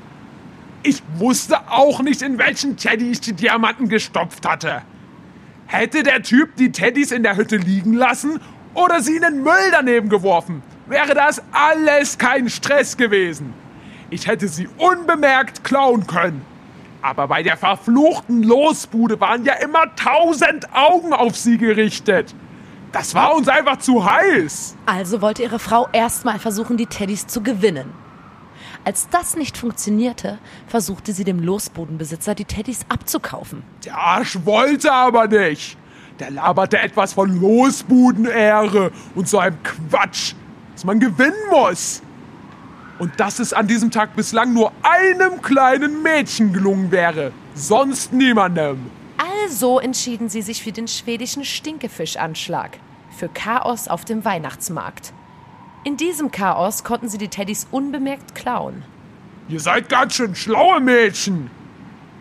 Ich 0.82 1.04
wusste 1.18 1.70
auch 1.70 2.02
nicht, 2.02 2.22
in 2.22 2.38
welchen 2.38 2.78
Teddy 2.78 3.12
ich 3.12 3.20
die 3.20 3.34
Diamanten 3.34 3.90
gestopft 3.90 4.48
hatte. 4.48 4.82
Hätte 5.66 6.04
der 6.04 6.24
Typ 6.24 6.56
die 6.56 6.72
Teddys 6.72 7.12
in 7.12 7.24
der 7.24 7.36
Hütte 7.36 7.58
liegen 7.58 7.94
lassen 7.94 8.40
oder 8.76 9.02
sie 9.02 9.18
in 9.18 9.24
den 9.24 9.44
Müll 9.44 9.72
daneben 9.72 10.08
geworfen, 10.08 10.64
wäre 10.88 11.14
das 11.14 11.42
alles 11.52 12.18
kein 12.18 12.50
Stress 12.50 12.98
gewesen. 12.98 13.54
Ich 14.10 14.28
hätte 14.28 14.48
sie 14.48 14.68
unbemerkt 14.78 15.64
klauen 15.64 16.06
können. 16.08 16.46
Aber 17.02 17.28
bei 17.28 17.44
der 17.44 17.58
verfluchten 17.58 18.44
Losbude 18.44 19.20
waren 19.20 19.46
ja 19.46 19.54
immer 19.56 19.96
tausend 19.96 20.68
Augen 20.74 21.14
auf 21.14 21.36
sie 21.36 21.58
gerichtet. 21.58 22.34
Das 22.92 23.14
war 23.14 23.36
uns 23.36 23.48
einfach 23.48 23.78
zu 23.78 24.06
heiß. 24.10 24.76
Also 24.86 25.22
wollte 25.22 25.44
ihre 25.44 25.60
Frau 25.60 25.88
erstmal 25.92 26.40
versuchen, 26.40 26.78
die 26.78 26.86
Teddys 26.86 27.28
zu 27.28 27.44
gewinnen. 27.44 27.94
Als 28.86 29.10
das 29.10 29.36
nicht 29.36 29.58
funktionierte, 29.58 30.38
versuchte 30.68 31.12
sie 31.12 31.24
dem 31.24 31.40
Losbodenbesitzer 31.40 32.36
die 32.36 32.46
Teddys 32.46 32.86
abzukaufen. 32.88 33.64
Der 33.84 33.98
Arsch 33.98 34.38
wollte 34.46 34.92
aber 34.94 35.28
nicht. 35.28 35.78
Der 36.20 36.32
laberte 36.32 36.80
etwas 36.80 37.14
von 37.14 37.42
Losbudenehre 37.42 38.92
und 39.16 39.28
so 39.28 39.40
einem 39.40 39.58
Quatsch, 39.64 40.34
man 40.86 41.00
gewinnen 41.00 41.34
muss. 41.50 42.02
Und 43.00 43.20
dass 43.20 43.40
es 43.40 43.52
an 43.52 43.68
diesem 43.68 43.92
Tag 43.92 44.16
bislang 44.16 44.54
nur 44.54 44.72
einem 44.84 45.42
kleinen 45.42 46.02
Mädchen 46.02 46.54
gelungen 46.54 46.92
wäre. 46.92 47.34
Sonst 47.54 48.14
niemandem. 48.14 48.90
Also 49.18 49.80
entschieden 49.80 50.30
sie 50.30 50.42
sich 50.42 50.64
für 50.64 50.72
den 50.72 50.88
schwedischen 50.88 51.44
Stinkefischanschlag, 51.44 52.78
für 53.18 53.28
Chaos 53.30 53.88
auf 53.88 54.06
dem 54.06 54.24
Weihnachtsmarkt. 54.24 55.14
In 55.84 55.98
diesem 55.98 56.32
Chaos 56.32 56.84
konnten 56.84 57.10
sie 57.10 57.18
die 57.18 57.28
Teddys 57.28 57.68
unbemerkt 57.72 58.36
klauen. 58.36 58.84
Ihr 59.48 59.60
seid 59.60 59.90
ganz 59.90 60.16
schön 60.16 60.36
schlaue 60.36 60.80
Mädchen. 60.80 61.50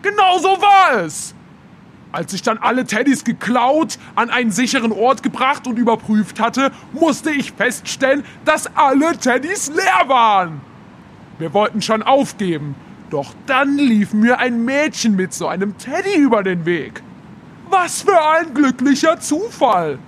Genau 0.01 0.37
so 0.37 0.49
war 0.61 1.03
es. 1.03 1.34
Als 2.15 2.31
ich 2.31 2.43
dann 2.43 2.59
alle 2.59 2.85
Teddys 2.85 3.25
geklaut, 3.25 3.99
an 4.15 4.29
einen 4.29 4.49
sicheren 4.49 4.93
Ort 4.93 5.21
gebracht 5.21 5.67
und 5.67 5.77
überprüft 5.77 6.39
hatte, 6.39 6.71
musste 6.93 7.29
ich 7.29 7.51
feststellen, 7.51 8.23
dass 8.45 8.73
alle 8.73 9.17
Teddys 9.17 9.67
leer 9.67 10.07
waren. 10.07 10.61
Wir 11.39 11.53
wollten 11.53 11.81
schon 11.81 12.01
aufgeben, 12.03 12.75
doch 13.09 13.33
dann 13.47 13.77
lief 13.77 14.13
mir 14.13 14.39
ein 14.39 14.63
Mädchen 14.63 15.17
mit 15.17 15.33
so 15.33 15.49
einem 15.49 15.77
Teddy 15.77 16.15
über 16.15 16.41
den 16.41 16.63
Weg. 16.63 17.03
Was 17.69 18.03
für 18.03 18.17
ein 18.31 18.53
glücklicher 18.53 19.19
Zufall! 19.19 19.99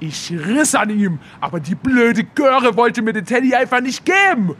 Ich 0.00 0.32
riss 0.32 0.74
an 0.74 0.88
ihm, 0.88 1.18
aber 1.42 1.60
die 1.60 1.74
blöde 1.74 2.24
Göre 2.24 2.78
wollte 2.78 3.02
mir 3.02 3.12
den 3.12 3.26
Teddy 3.26 3.54
einfach 3.54 3.82
nicht 3.82 4.06
geben. 4.06 4.56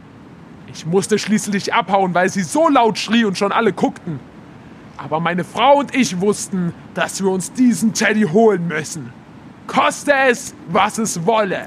Ich 0.70 0.84
musste 0.84 1.18
schließlich 1.18 1.72
abhauen, 1.72 2.12
weil 2.12 2.28
sie 2.28 2.42
so 2.42 2.68
laut 2.68 2.98
schrie 2.98 3.24
und 3.24 3.38
schon 3.38 3.50
alle 3.50 3.72
guckten. 3.72 4.20
Aber 4.96 5.20
meine 5.20 5.44
Frau 5.44 5.78
und 5.78 5.94
ich 5.94 6.20
wussten, 6.20 6.74
dass 6.94 7.22
wir 7.22 7.30
uns 7.30 7.52
diesen 7.52 7.92
Teddy 7.92 8.22
holen 8.22 8.68
müssen. 8.68 9.12
Koste 9.66 10.12
es, 10.28 10.54
was 10.68 10.98
es 10.98 11.24
wolle. 11.26 11.66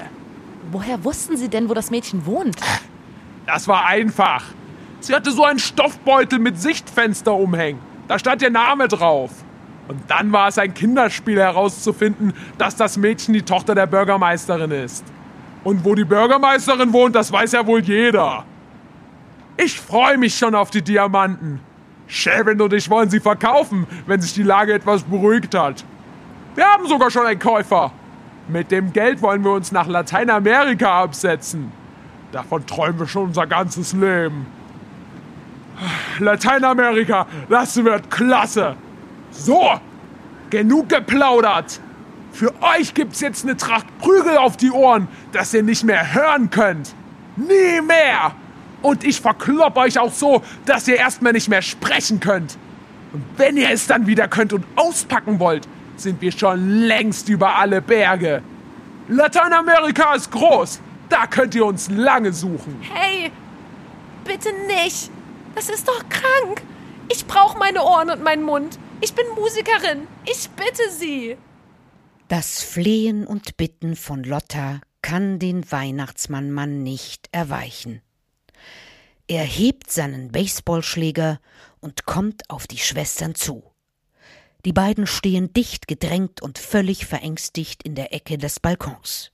Woher 0.70 1.02
wussten 1.04 1.36
Sie 1.36 1.48
denn, 1.48 1.68
wo 1.68 1.74
das 1.74 1.90
Mädchen 1.90 2.26
wohnt? 2.26 2.56
Das 3.46 3.68
war 3.68 3.86
einfach. 3.86 4.44
Sie 5.00 5.14
hatte 5.14 5.30
so 5.30 5.44
einen 5.44 5.58
Stoffbeutel 5.58 6.38
mit 6.38 6.60
Sichtfenster 6.60 7.34
umhängen. 7.34 7.80
Da 8.08 8.18
stand 8.18 8.42
ihr 8.42 8.50
Name 8.50 8.88
drauf. 8.88 9.30
Und 9.88 10.00
dann 10.08 10.32
war 10.32 10.48
es 10.48 10.58
ein 10.58 10.74
Kinderspiel 10.74 11.38
herauszufinden, 11.38 12.32
dass 12.58 12.74
das 12.76 12.96
Mädchen 12.96 13.34
die 13.34 13.42
Tochter 13.42 13.74
der 13.74 13.86
Bürgermeisterin 13.86 14.72
ist. 14.72 15.04
Und 15.62 15.84
wo 15.84 15.94
die 15.94 16.04
Bürgermeisterin 16.04 16.92
wohnt, 16.92 17.14
das 17.14 17.30
weiß 17.30 17.52
ja 17.52 17.66
wohl 17.66 17.82
jeder. 17.82 18.44
Ich 19.56 19.80
freue 19.80 20.18
mich 20.18 20.36
schon 20.36 20.54
auf 20.54 20.70
die 20.70 20.82
Diamanten. 20.82 21.60
Sharon 22.08 22.60
und 22.60 22.72
ich 22.72 22.88
wollen 22.88 23.10
sie 23.10 23.20
verkaufen, 23.20 23.86
wenn 24.06 24.20
sich 24.20 24.34
die 24.34 24.42
Lage 24.42 24.74
etwas 24.74 25.02
beruhigt 25.02 25.54
hat. 25.54 25.84
Wir 26.54 26.64
haben 26.64 26.86
sogar 26.86 27.10
schon 27.10 27.26
einen 27.26 27.38
Käufer. 27.38 27.92
Mit 28.48 28.70
dem 28.70 28.92
Geld 28.92 29.22
wollen 29.22 29.42
wir 29.42 29.52
uns 29.52 29.72
nach 29.72 29.88
Lateinamerika 29.88 31.02
absetzen. 31.02 31.72
Davon 32.32 32.66
träumen 32.66 33.00
wir 33.00 33.06
schon 33.08 33.24
unser 33.24 33.46
ganzes 33.46 33.92
Leben. 33.92 34.46
Lateinamerika, 36.18 37.26
das 37.48 37.76
wird 37.76 38.10
klasse. 38.10 38.76
So, 39.30 39.68
genug 40.50 40.88
geplaudert. 40.88 41.80
Für 42.32 42.52
euch 42.62 42.94
gibt's 42.94 43.20
jetzt 43.20 43.44
eine 43.44 43.56
Tracht 43.56 43.86
Prügel 43.98 44.36
auf 44.36 44.56
die 44.56 44.70
Ohren, 44.70 45.08
dass 45.32 45.52
ihr 45.54 45.62
nicht 45.62 45.84
mehr 45.84 46.14
hören 46.14 46.50
könnt. 46.50 46.94
Nie 47.36 47.80
mehr. 47.80 48.32
Und 48.86 49.02
ich 49.02 49.20
verklopp 49.20 49.76
euch 49.78 49.98
auch 49.98 50.12
so, 50.12 50.44
dass 50.64 50.86
ihr 50.86 50.94
erstmal 50.94 51.32
nicht 51.32 51.48
mehr 51.48 51.60
sprechen 51.60 52.20
könnt. 52.20 52.56
Und 53.12 53.24
wenn 53.36 53.56
ihr 53.56 53.68
es 53.68 53.88
dann 53.88 54.06
wieder 54.06 54.28
könnt 54.28 54.52
und 54.52 54.64
auspacken 54.76 55.40
wollt, 55.40 55.66
sind 55.96 56.20
wir 56.20 56.30
schon 56.30 56.82
längst 56.82 57.28
über 57.28 57.56
alle 57.56 57.82
Berge. 57.82 58.44
Lateinamerika 59.08 60.14
ist 60.14 60.30
groß. 60.30 60.80
Da 61.08 61.26
könnt 61.26 61.56
ihr 61.56 61.66
uns 61.66 61.90
lange 61.90 62.32
suchen. 62.32 62.76
Hey, 62.80 63.32
bitte 64.24 64.50
nicht. 64.68 65.10
Das 65.56 65.68
ist 65.68 65.88
doch 65.88 66.08
krank. 66.08 66.62
Ich 67.08 67.26
brauche 67.26 67.58
meine 67.58 67.82
Ohren 67.82 68.10
und 68.10 68.22
meinen 68.22 68.44
Mund. 68.44 68.78
Ich 69.00 69.14
bin 69.14 69.26
Musikerin. 69.34 70.06
Ich 70.26 70.48
bitte 70.50 70.92
Sie. 70.96 71.36
Das 72.28 72.62
Flehen 72.62 73.26
und 73.26 73.56
Bitten 73.56 73.96
von 73.96 74.22
Lotta 74.22 74.80
kann 75.02 75.40
den 75.40 75.72
Weihnachtsmannmann 75.72 76.84
nicht 76.84 77.28
erweichen. 77.32 78.00
Er 79.28 79.44
hebt 79.44 79.90
seinen 79.90 80.30
Baseballschläger 80.30 81.40
und 81.80 82.06
kommt 82.06 82.48
auf 82.48 82.66
die 82.66 82.78
Schwestern 82.78 83.34
zu. 83.34 83.72
Die 84.64 84.72
beiden 84.72 85.06
stehen 85.06 85.52
dicht 85.52 85.88
gedrängt 85.88 86.42
und 86.42 86.58
völlig 86.58 87.06
verängstigt 87.06 87.82
in 87.82 87.94
der 87.94 88.12
Ecke 88.12 88.38
des 88.38 88.60
Balkons. 88.60 89.32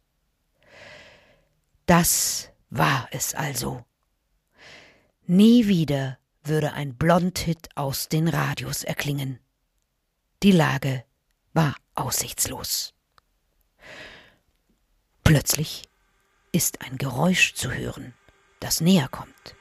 Das 1.87 2.51
war 2.71 3.09
es 3.13 3.35
also. 3.35 3.85
Nie 5.27 5.69
wieder 5.69 6.19
würde 6.43 6.73
ein 6.73 6.97
Blondhit 6.97 7.69
aus 7.77 8.09
den 8.09 8.29
Radios 8.29 8.85
erklingen. 8.85 9.39
Die 10.43 10.53
Lage 10.53 11.05
war 11.53 11.77
aussichtslos. 11.95 12.95
Plötzlich 15.23 15.83
ist 16.51 16.81
ein 16.83 16.99
Geräusch 16.99 17.55
zu 17.55 17.73
hören, 17.73 18.15
das 18.61 18.81
näher 18.81 19.09
kommt. 19.09 19.55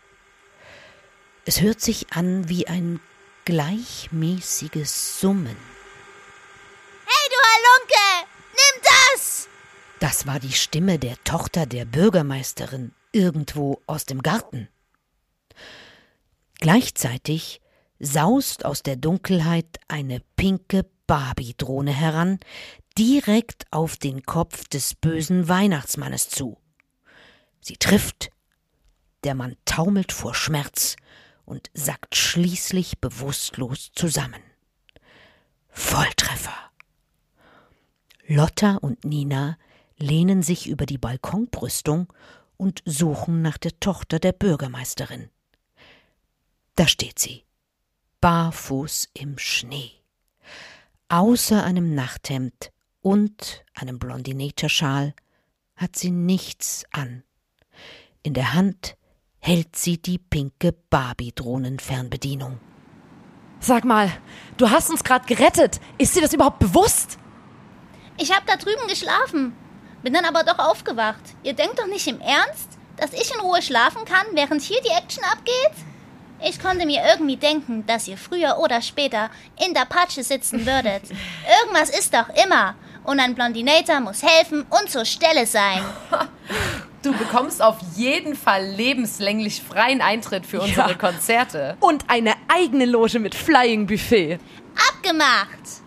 Es 1.43 1.59
hört 1.61 1.81
sich 1.81 2.13
an 2.13 2.49
wie 2.49 2.67
ein 2.67 2.99
gleichmäßiges 3.45 5.19
Summen. 5.19 5.57
Hey, 7.05 7.29
du 7.29 7.35
Halunke! 7.35 8.29
Nimm 8.51 8.83
das! 8.83 9.47
Das 9.99 10.27
war 10.27 10.39
die 10.39 10.53
Stimme 10.53 10.99
der 10.99 11.15
Tochter 11.23 11.65
der 11.65 11.85
Bürgermeisterin 11.85 12.93
irgendwo 13.11 13.81
aus 13.87 14.05
dem 14.05 14.21
Garten. 14.21 14.69
Gleichzeitig 16.59 17.59
saust 17.97 18.63
aus 18.63 18.83
der 18.83 18.95
Dunkelheit 18.95 19.79
eine 19.87 20.21
pinke 20.35 20.85
Barbie-Drohne 21.07 21.91
heran, 21.91 22.39
direkt 22.99 23.65
auf 23.71 23.97
den 23.97 24.23
Kopf 24.23 24.67
des 24.67 24.93
bösen 24.93 25.47
Weihnachtsmannes 25.47 26.29
zu. 26.29 26.59
Sie 27.61 27.77
trifft. 27.77 28.29
Der 29.23 29.33
Mann 29.33 29.55
taumelt 29.65 30.11
vor 30.11 30.35
Schmerz 30.35 30.97
und 31.51 31.69
sackt 31.73 32.15
schließlich 32.15 32.99
bewusstlos 32.99 33.91
zusammen. 33.93 34.41
Volltreffer. 35.67 36.71
Lotta 38.25 38.77
und 38.77 39.03
Nina 39.03 39.57
lehnen 39.97 40.43
sich 40.43 40.69
über 40.69 40.85
die 40.85 40.97
Balkonbrüstung 40.97 42.11
und 42.55 42.81
suchen 42.85 43.41
nach 43.41 43.57
der 43.57 43.77
Tochter 43.81 44.17
der 44.19 44.31
Bürgermeisterin. 44.31 45.29
Da 46.75 46.87
steht 46.87 47.19
sie, 47.19 47.43
barfuß 48.21 49.09
im 49.13 49.37
Schnee. 49.37 49.91
Außer 51.09 51.65
einem 51.65 51.93
Nachthemd 51.93 52.71
und 53.01 53.65
einem 53.73 53.99
Blondinatorschal 53.99 55.13
hat 55.75 55.97
sie 55.97 56.11
nichts 56.11 56.85
an. 56.91 57.23
In 58.23 58.33
der 58.33 58.53
Hand 58.53 58.95
hält 59.41 59.75
sie 59.75 59.97
die 59.97 60.19
pinke 60.19 60.71
Barbie-Drohnenfernbedienung. 60.71 62.59
Sag 63.59 63.85
mal, 63.85 64.11
du 64.57 64.69
hast 64.69 64.89
uns 64.89 65.03
gerade 65.03 65.25
gerettet. 65.25 65.79
Ist 65.97 66.15
dir 66.15 66.21
das 66.21 66.33
überhaupt 66.33 66.59
bewusst? 66.59 67.17
Ich 68.17 68.31
hab 68.31 68.45
da 68.45 68.55
drüben 68.55 68.87
geschlafen. 68.87 69.55
Bin 70.03 70.13
dann 70.13 70.25
aber 70.25 70.43
doch 70.43 70.59
aufgewacht. 70.59 71.21
Ihr 71.43 71.53
denkt 71.53 71.79
doch 71.79 71.87
nicht 71.87 72.07
im 72.07 72.21
Ernst, 72.21 72.69
dass 72.97 73.13
ich 73.13 73.33
in 73.33 73.41
Ruhe 73.41 73.61
schlafen 73.61 74.05
kann, 74.05 74.25
während 74.33 74.61
hier 74.61 74.81
die 74.81 74.89
Action 74.89 75.23
abgeht? 75.23 75.85
Ich 76.43 76.59
konnte 76.59 76.85
mir 76.85 77.03
irgendwie 77.07 77.37
denken, 77.37 77.85
dass 77.85 78.07
ihr 78.07 78.17
früher 78.17 78.57
oder 78.59 78.81
später 78.81 79.29
in 79.63 79.73
der 79.73 79.85
Patsche 79.85 80.23
sitzen 80.23 80.65
würdet. 80.65 81.03
Irgendwas 81.61 81.89
ist 81.89 82.13
doch 82.13 82.29
immer. 82.29 82.75
Und 83.03 83.19
ein 83.19 83.35
Blondinator 83.35 83.99
muss 83.99 84.23
helfen 84.23 84.65
und 84.69 84.89
zur 84.89 85.05
Stelle 85.05 85.45
sein. 85.45 85.83
Du 87.01 87.17
bekommst 87.17 87.61
auf 87.63 87.77
jeden 87.95 88.35
Fall 88.35 88.65
lebenslänglich 88.65 89.61
freien 89.61 90.01
Eintritt 90.01 90.45
für 90.45 90.61
unsere 90.61 90.91
Ja. 90.91 90.97
Konzerte. 90.97 91.77
Und 91.79 92.05
eine 92.09 92.33
eigene 92.47 92.85
Loge 92.85 93.17
mit 93.19 93.33
Flying 93.33 93.87
Buffet. 93.87 94.39
Abgemacht! 94.89 95.81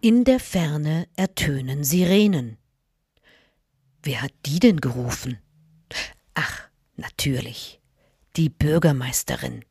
In 0.00 0.24
der 0.24 0.38
Ferne 0.38 1.08
ertönen 1.16 1.82
Sirenen. 1.82 2.58
Wer 4.02 4.22
hat 4.22 4.32
die 4.46 4.60
denn 4.60 4.80
gerufen? 4.80 5.38
Ach, 6.34 6.68
natürlich, 6.96 7.80
die 8.36 8.48
Bürgermeisterin. 8.48 9.64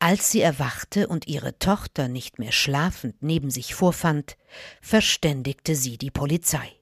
Als 0.00 0.32
sie 0.32 0.40
erwachte 0.40 1.06
und 1.06 1.28
ihre 1.28 1.58
Tochter 1.60 2.08
nicht 2.08 2.40
mehr 2.40 2.50
schlafend 2.50 3.22
neben 3.22 3.50
sich 3.50 3.74
vorfand, 3.76 4.36
verständigte 4.80 5.76
sie 5.76 5.98
die 5.98 6.10
Polizei. 6.10 6.81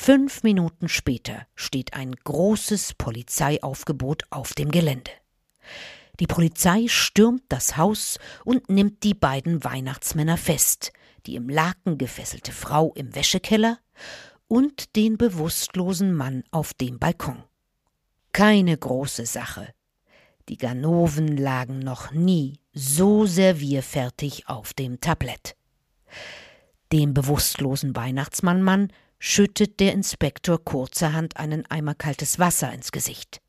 Fünf 0.00 0.42
Minuten 0.44 0.88
später 0.88 1.46
steht 1.54 1.92
ein 1.92 2.14
großes 2.14 2.94
Polizeiaufgebot 2.94 4.22
auf 4.30 4.54
dem 4.54 4.70
Gelände. 4.70 5.10
Die 6.20 6.26
Polizei 6.26 6.86
stürmt 6.86 7.42
das 7.48 7.76
Haus 7.76 8.18
und 8.44 8.70
nimmt 8.70 9.02
die 9.02 9.12
beiden 9.12 9.64
Weihnachtsmänner 9.64 10.38
fest, 10.38 10.92
die 11.26 11.34
im 11.34 11.50
Laken 11.50 11.98
gefesselte 11.98 12.52
Frau 12.52 12.94
im 12.94 13.14
Wäschekeller 13.14 13.80
und 14.46 14.94
den 14.96 15.18
bewusstlosen 15.18 16.14
Mann 16.14 16.44
auf 16.52 16.72
dem 16.72 16.98
Balkon. 16.98 17.42
Keine 18.32 18.78
große 18.78 19.26
Sache. 19.26 19.74
Die 20.48 20.56
Ganoven 20.56 21.36
lagen 21.36 21.80
noch 21.80 22.12
nie 22.12 22.60
so 22.72 23.26
servierfertig 23.26 24.48
auf 24.48 24.72
dem 24.72 25.00
Tablett. 25.00 25.54
Dem 26.92 27.12
bewusstlosen 27.12 27.94
Weihnachtsmannmann 27.94 28.90
schüttet 29.18 29.80
der 29.80 29.92
Inspektor 29.92 30.64
kurzerhand 30.64 31.36
einen 31.36 31.66
Eimer 31.66 31.94
kaltes 31.94 32.38
Wasser 32.38 32.72
ins 32.72 32.92
Gesicht. 32.92 33.40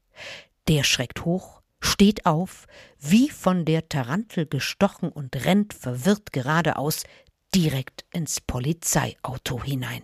Der 0.68 0.84
schreckt 0.84 1.26
hoch, 1.26 1.62
steht 1.82 2.26
auf, 2.26 2.68
wie 3.00 3.30
von 3.30 3.66
der 3.66 3.90
Tarantel 3.90 4.46
gestochen 4.46 5.10
und 5.10 5.46
rennt 5.46 5.74
verwirrt 5.74 6.34
geradeaus 6.34 7.04
direkt 7.56 8.06
ins 8.12 8.42
Polizeiauto 8.42 9.64
hinein. 9.64 10.04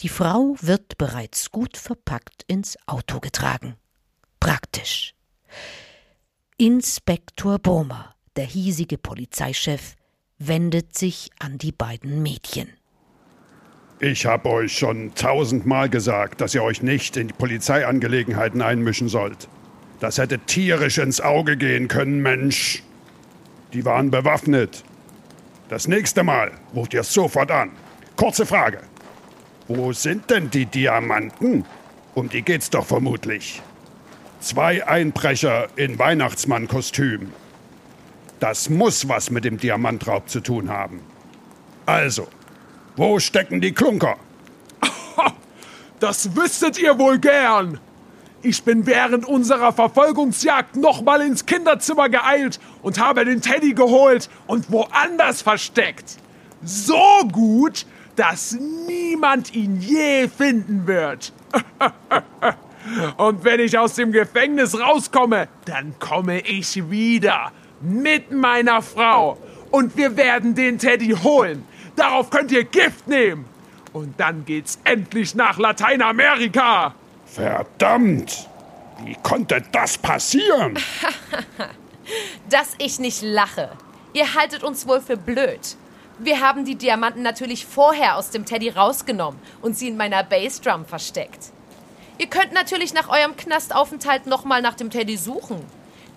Die 0.00 0.08
Frau 0.08 0.56
wird 0.60 0.98
bereits 0.98 1.50
gut 1.50 1.76
verpackt 1.76 2.44
ins 2.46 2.76
Auto 2.86 3.20
getragen. 3.20 3.76
Praktisch. 4.40 5.14
Inspektor 6.56 7.58
Brummer, 7.58 8.14
der 8.36 8.44
hiesige 8.44 8.98
Polizeichef, 8.98 9.94
wendet 10.38 10.96
sich 10.96 11.30
an 11.38 11.58
die 11.58 11.72
beiden 11.72 12.22
Mädchen. 12.22 12.68
Ich 14.04 14.26
habe 14.26 14.48
euch 14.48 14.76
schon 14.76 15.14
tausendmal 15.14 15.88
gesagt, 15.88 16.40
dass 16.40 16.56
ihr 16.56 16.64
euch 16.64 16.82
nicht 16.82 17.16
in 17.16 17.28
die 17.28 17.34
Polizeiangelegenheiten 17.34 18.60
einmischen 18.60 19.08
sollt. 19.08 19.48
Das 20.00 20.18
hätte 20.18 20.40
tierisch 20.40 20.98
ins 20.98 21.20
Auge 21.20 21.56
gehen 21.56 21.86
können, 21.86 22.20
Mensch. 22.20 22.82
Die 23.72 23.84
waren 23.84 24.10
bewaffnet. 24.10 24.82
Das 25.68 25.86
nächste 25.86 26.24
Mal 26.24 26.50
ruft 26.74 26.94
ihr 26.94 27.04
sofort 27.04 27.52
an. 27.52 27.70
Kurze 28.16 28.44
Frage. 28.44 28.80
Wo 29.68 29.92
sind 29.92 30.28
denn 30.30 30.50
die 30.50 30.66
Diamanten? 30.66 31.64
Um 32.14 32.28
die 32.28 32.42
geht's 32.42 32.70
doch 32.70 32.84
vermutlich. 32.84 33.62
Zwei 34.40 34.84
Einbrecher 34.84 35.68
in 35.76 35.96
Weihnachtsmannkostüm. 36.00 37.30
Das 38.40 38.68
muss 38.68 39.08
was 39.08 39.30
mit 39.30 39.44
dem 39.44 39.58
Diamantraub 39.58 40.28
zu 40.28 40.40
tun 40.40 40.70
haben. 40.70 40.98
Also, 41.86 42.26
wo 42.96 43.18
stecken 43.18 43.60
die 43.60 43.72
Klunker? 43.72 44.16
Das 46.00 46.34
wüsstet 46.34 46.80
ihr 46.80 46.98
wohl 46.98 47.20
gern. 47.20 47.78
Ich 48.42 48.64
bin 48.64 48.86
während 48.86 49.24
unserer 49.24 49.72
Verfolgungsjagd 49.72 50.74
nochmal 50.74 51.20
ins 51.20 51.46
Kinderzimmer 51.46 52.08
geeilt 52.08 52.58
und 52.82 52.98
habe 52.98 53.24
den 53.24 53.40
Teddy 53.40 53.72
geholt 53.72 54.28
und 54.48 54.72
woanders 54.72 55.42
versteckt. 55.42 56.16
So 56.64 57.22
gut, 57.30 57.86
dass 58.16 58.58
niemand 58.88 59.54
ihn 59.54 59.80
je 59.80 60.26
finden 60.26 60.88
wird. 60.88 61.32
und 63.16 63.44
wenn 63.44 63.60
ich 63.60 63.78
aus 63.78 63.94
dem 63.94 64.10
Gefängnis 64.10 64.76
rauskomme, 64.76 65.46
dann 65.66 65.94
komme 66.00 66.40
ich 66.40 66.90
wieder 66.90 67.52
mit 67.80 68.32
meiner 68.32 68.82
Frau 68.82 69.38
und 69.70 69.96
wir 69.96 70.16
werden 70.16 70.56
den 70.56 70.78
Teddy 70.78 71.14
holen. 71.22 71.64
Darauf 71.96 72.30
könnt 72.30 72.52
ihr 72.52 72.64
Gift 72.64 73.06
nehmen. 73.06 73.44
Und 73.92 74.18
dann 74.18 74.44
geht's 74.44 74.78
endlich 74.84 75.34
nach 75.34 75.58
Lateinamerika. 75.58 76.94
Verdammt! 77.26 78.48
Wie 79.04 79.16
konnte 79.22 79.62
das 79.72 79.98
passieren? 79.98 80.78
Dass 82.50 82.74
ich 82.78 82.98
nicht 82.98 83.22
lache. 83.22 83.70
Ihr 84.12 84.34
haltet 84.34 84.62
uns 84.62 84.86
wohl 84.86 85.00
für 85.00 85.16
blöd. 85.16 85.76
Wir 86.18 86.40
haben 86.40 86.64
die 86.64 86.76
Diamanten 86.76 87.22
natürlich 87.22 87.66
vorher 87.66 88.16
aus 88.16 88.30
dem 88.30 88.44
Teddy 88.44 88.68
rausgenommen 88.68 89.40
und 89.60 89.76
sie 89.76 89.88
in 89.88 89.96
meiner 89.96 90.22
Bassdrum 90.22 90.84
versteckt. 90.84 91.50
Ihr 92.18 92.26
könnt 92.26 92.52
natürlich 92.52 92.94
nach 92.94 93.08
eurem 93.08 93.36
Knastaufenthalt 93.36 94.26
nochmal 94.26 94.62
nach 94.62 94.74
dem 94.74 94.90
Teddy 94.90 95.16
suchen. 95.16 95.64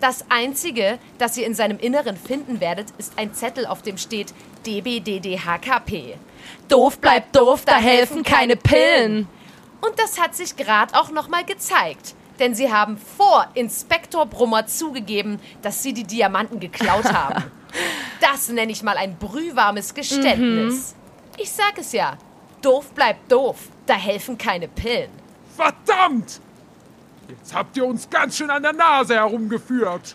Das 0.01 0.26
Einzige, 0.30 0.99
das 1.17 1.38
ihr 1.38 1.47
in 1.47 1.55
seinem 1.55 1.80
Inneren 1.80 2.17
finden 2.17 2.59
werdet, 2.59 2.88
ist 2.97 3.13
ein 3.17 3.34
Zettel, 3.34 3.65
auf 3.65 3.82
dem 3.82 3.97
steht 3.97 4.34
DBDDHKP. 4.66 6.16
Doof 6.68 6.99
bleibt 6.99 7.36
doof, 7.36 7.63
da 7.66 7.78
helfen 7.78 8.24
keine 8.24 8.55
Pillen. 8.55 9.28
Und 9.82 9.99
das 9.99 10.20
hat 10.20 10.36
sich 10.36 10.55
gerade 10.55 10.95
auch 10.95 11.11
nochmal 11.11 11.43
gezeigt. 11.45 12.16
Denn 12.39 12.53
sie 12.55 12.72
haben 12.72 12.97
vor 12.97 13.47
Inspektor 13.53 14.26
Brummer 14.26 14.68
zugegeben, 14.68 15.39
dass 15.61 15.84
sie 15.84 15.93
die 15.93 16.03
Diamanten 16.03 16.59
geklaut 16.59 17.05
haben. 17.13 17.43
Das 18.20 18.49
nenne 18.49 18.72
ich 18.72 18.84
mal 18.84 18.97
ein 18.97 19.18
brühwarmes 19.18 19.93
Geständnis. 19.93 20.95
Ich 21.38 21.51
sag 21.51 21.78
es 21.78 21.91
ja. 21.91 22.18
Doof 22.61 22.91
bleibt 22.91 23.32
doof. 23.32 23.57
Da 23.86 23.93
helfen 23.95 24.38
keine 24.38 24.68
Pillen. 24.68 25.11
Verdammt! 25.55 26.41
Jetzt 27.28 27.55
habt 27.55 27.76
ihr 27.78 27.86
uns 27.86 28.09
ganz 28.09 28.38
schön 28.38 28.49
an 28.49 28.61
der 28.61 28.73
Nase 28.73 29.15
herumgeführt. 29.15 30.13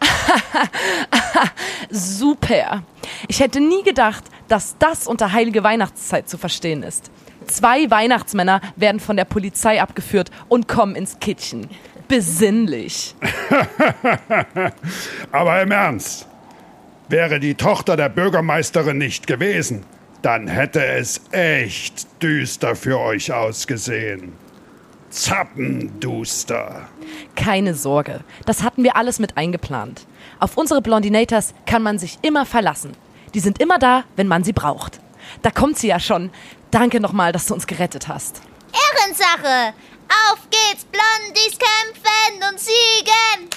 Super. 1.91 2.83
Ich 3.29 3.41
hätte 3.41 3.61
nie 3.61 3.83
gedacht, 3.83 4.25
dass 4.49 4.77
das 4.79 5.07
unter 5.07 5.33
heilige 5.33 5.65
Weihnachtszeit 5.65 6.29
zu 6.29 6.39
verstehen 6.39 6.83
ist. 6.83 7.11
Zwei 7.47 7.91
Weihnachtsmänner 7.91 8.61
werden 8.77 9.01
von 9.01 9.17
der 9.17 9.25
Polizei 9.25 9.83
abgeführt 9.83 10.31
und 10.49 10.69
kommen 10.69 10.95
ins 10.95 11.19
Kittchen. 11.19 11.69
Besinnlich. 12.07 13.15
Aber 15.33 15.63
im 15.63 15.71
Ernst, 15.71 16.29
wäre 17.09 17.41
die 17.41 17.55
Tochter 17.55 17.97
der 17.97 18.09
Bürgermeisterin 18.09 18.99
nicht 18.99 19.27
gewesen, 19.27 19.85
dann 20.23 20.49
hätte 20.49 20.85
es 20.85 21.21
echt 21.33 22.23
düster 22.23 22.77
für 22.77 22.99
euch 23.01 23.33
ausgesehen. 23.33 24.33
Zappenduster. 25.11 26.89
Keine 27.35 27.75
Sorge, 27.75 28.21
das 28.47 28.63
hatten 28.63 28.85
wir 28.85 28.97
alles 28.97 29.19
mit 29.19 29.37
eingeplant. 29.37 30.07
Auf 30.39 30.57
unsere 30.57 30.81
Blondinators 30.81 31.53
kann 31.67 31.83
man 31.83 31.99
sich 31.99 32.19
immer 32.23 32.47
verlassen. 32.47 32.93
Die 33.35 33.41
sind 33.41 33.61
immer 33.61 33.79
da, 33.79 34.05
wenn 34.17 34.29
man 34.29 34.45
sie 34.45 34.53
braucht. 34.53 35.01
Da 35.43 35.51
kommt 35.51 35.79
sie 35.79 35.89
ja 35.89 36.01
schon. 36.01 36.31
Danke 36.71 37.01
nochmal, 37.01 37.33
dass 37.33 37.47
du 37.47 37.55
uns 37.55 37.67
gerettet 37.67 38.09
hast. 38.09 38.41
Ehrensache! 38.73 39.75
Auf 40.33 40.41
geht's, 40.51 40.85
Blondies 40.85 41.59
kämpfen 41.59 42.43
und 42.51 42.61
siegen! 42.61 43.51